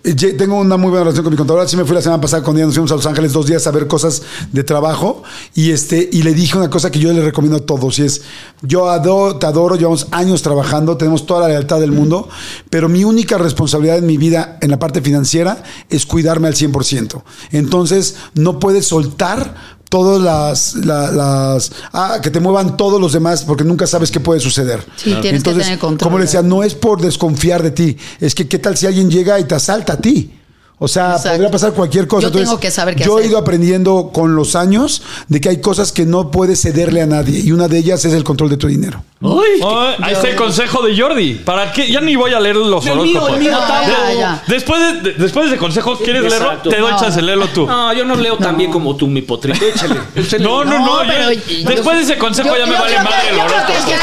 [0.03, 1.67] Eh, ye- Tengo una muy buena relación con mi contadora.
[1.67, 3.67] Sí me fui la semana pasada con ella, nos fuimos a Los Ángeles dos días
[3.67, 5.21] a ver cosas de trabajo.
[5.53, 7.99] Y este, y le dije una cosa que yo le recomiendo a todos.
[7.99, 8.23] Y es,
[8.63, 12.27] yo adoro, te adoro, llevamos años trabajando, tenemos toda la lealtad del mundo.
[12.71, 17.21] Pero mi única responsabilidad en mi vida, en la parte financiera, es cuidarme al 100%.
[17.51, 23.43] Entonces, no puedes soltar todas las, la- las ah, que te muevan todos los demás,
[23.43, 24.83] porque nunca sabes qué puede suceder.
[24.95, 26.07] Sí, tienes que tener control.
[26.07, 29.11] Como le decía, no es por desconfiar de ti, es que qué tal si alguien
[29.11, 30.31] llega y te asalta a ti.
[30.83, 31.29] O sea, Exacto.
[31.29, 32.27] podría pasar cualquier cosa.
[32.29, 35.61] Yo tengo que saber qué yo he ido aprendiendo con los años de que hay
[35.61, 37.39] cosas que no puedes cederle a nadie.
[37.39, 39.03] Y una de ellas es el control de tu dinero.
[39.23, 41.35] Ay, Ay, ahí está el consejo de Jordi.
[41.35, 41.87] ¿Para qué?
[41.91, 44.43] Ya ni voy a leer los El mío, el mío, está- ya, ya.
[44.47, 46.47] Después de, de- después de ese consejo, ¿quieres Exacto.
[46.47, 46.71] leerlo?
[46.71, 46.99] Te doy No.
[46.99, 47.67] chance, léelo tú.
[47.67, 49.63] No, yo no leo tan bien como tú, mi potrito.
[49.63, 49.99] Échale.
[50.15, 50.43] échale.
[50.43, 51.03] No, no, no.
[51.03, 53.71] No, yo- después de ese consejo Yo- ya me vale madre el yo creo que
[53.73, 53.91] horóscopo.
[53.91, 53.99] ya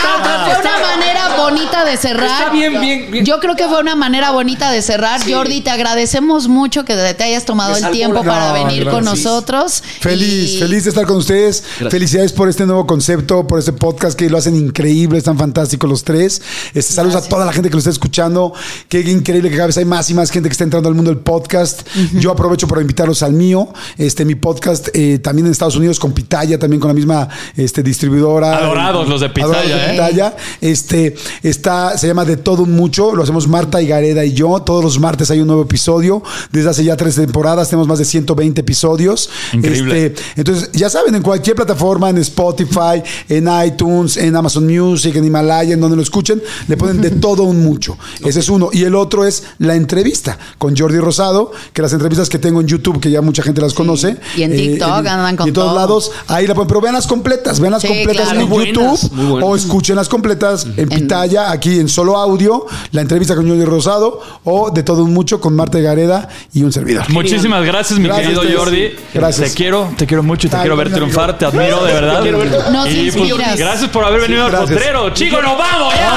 [0.54, 2.30] fue una manera bonita de cerrar.
[2.42, 3.24] Está bien, bien, bien.
[3.24, 5.20] Yo creo que fue una manera bonita de cerrar.
[5.20, 5.32] Sí.
[5.32, 9.82] Jordi, te agradecemos mucho que te hayas tomado el tiempo para venir con nosotros.
[10.00, 11.62] Feliz, Y- feliz de estar con ustedes.
[11.90, 16.04] Felicidades por este nuevo concepto, por este podcast que lo hacen increíble, están fantásticos los
[16.04, 16.40] tres.
[16.74, 18.52] Este, saludos a toda la gente que lo está escuchando.
[18.88, 21.10] Qué increíble que cada vez hay más y más gente que está entrando al mundo
[21.10, 21.82] del podcast.
[22.14, 26.12] Yo aprovecho para invitarlos al mío, este mi podcast eh, también en Estados Unidos con
[26.12, 28.56] Pitaya, también con la misma este, distribuidora.
[28.58, 29.90] Adorados los de Pitaya, Adorados de ¿eh?
[29.90, 30.36] Pitaya.
[30.60, 33.14] Este está, se llama De Todo Un Mucho.
[33.14, 34.60] Lo hacemos Marta y Gareda y yo.
[34.62, 36.22] Todos los martes hay un nuevo episodio.
[36.58, 39.28] Desde hace ya tres temporadas tenemos más de 120 episodios.
[39.52, 40.06] Increíble.
[40.06, 45.24] Este, entonces, ya saben, en cualquier plataforma, en Spotify, en iTunes, en Amazon Music, en
[45.24, 47.96] Himalaya, en donde lo escuchen, le ponen de todo un mucho.
[48.24, 48.70] Ese es uno.
[48.72, 52.66] Y el otro es la entrevista con Jordi Rosado, que las entrevistas que tengo en
[52.66, 54.08] YouTube, que ya mucha gente las conoce.
[54.10, 55.78] eh, Y en TikTok andan con y en todos todo.
[55.78, 56.68] lados, ahí la ponen.
[56.68, 58.40] Pero vean las completas, vean las Sí, completas claro.
[58.40, 63.00] en Muy YouTube buenas, o escuchen las completas en Pitaya, aquí en solo audio, la
[63.00, 67.08] entrevista con Jordi Rosado o de todo un mucho con Marta Gareda y un servidor.
[67.10, 68.58] Muchísimas gracias, mi Gracias querido.
[68.58, 68.94] Jordi.
[69.14, 69.50] Gracias.
[69.50, 70.98] Te quiero, te quiero mucho y te Ay, quiero ver amigo.
[71.00, 71.38] triunfar.
[71.38, 72.22] Te admiro de verdad.
[72.22, 72.56] quiero verte.
[72.70, 74.70] Nos Y, pues, gracias por haber venido al gracias.
[74.78, 75.10] potrero.
[75.10, 76.10] Chicos, nos vamos ya.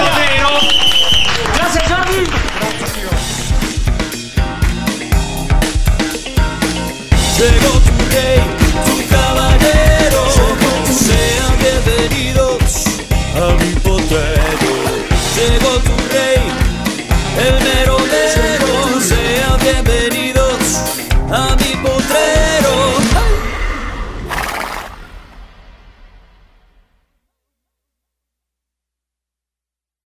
[0.00, 0.48] Potrero.
[1.56, 2.30] Gracias, Jordi.
[7.36, 7.44] Tu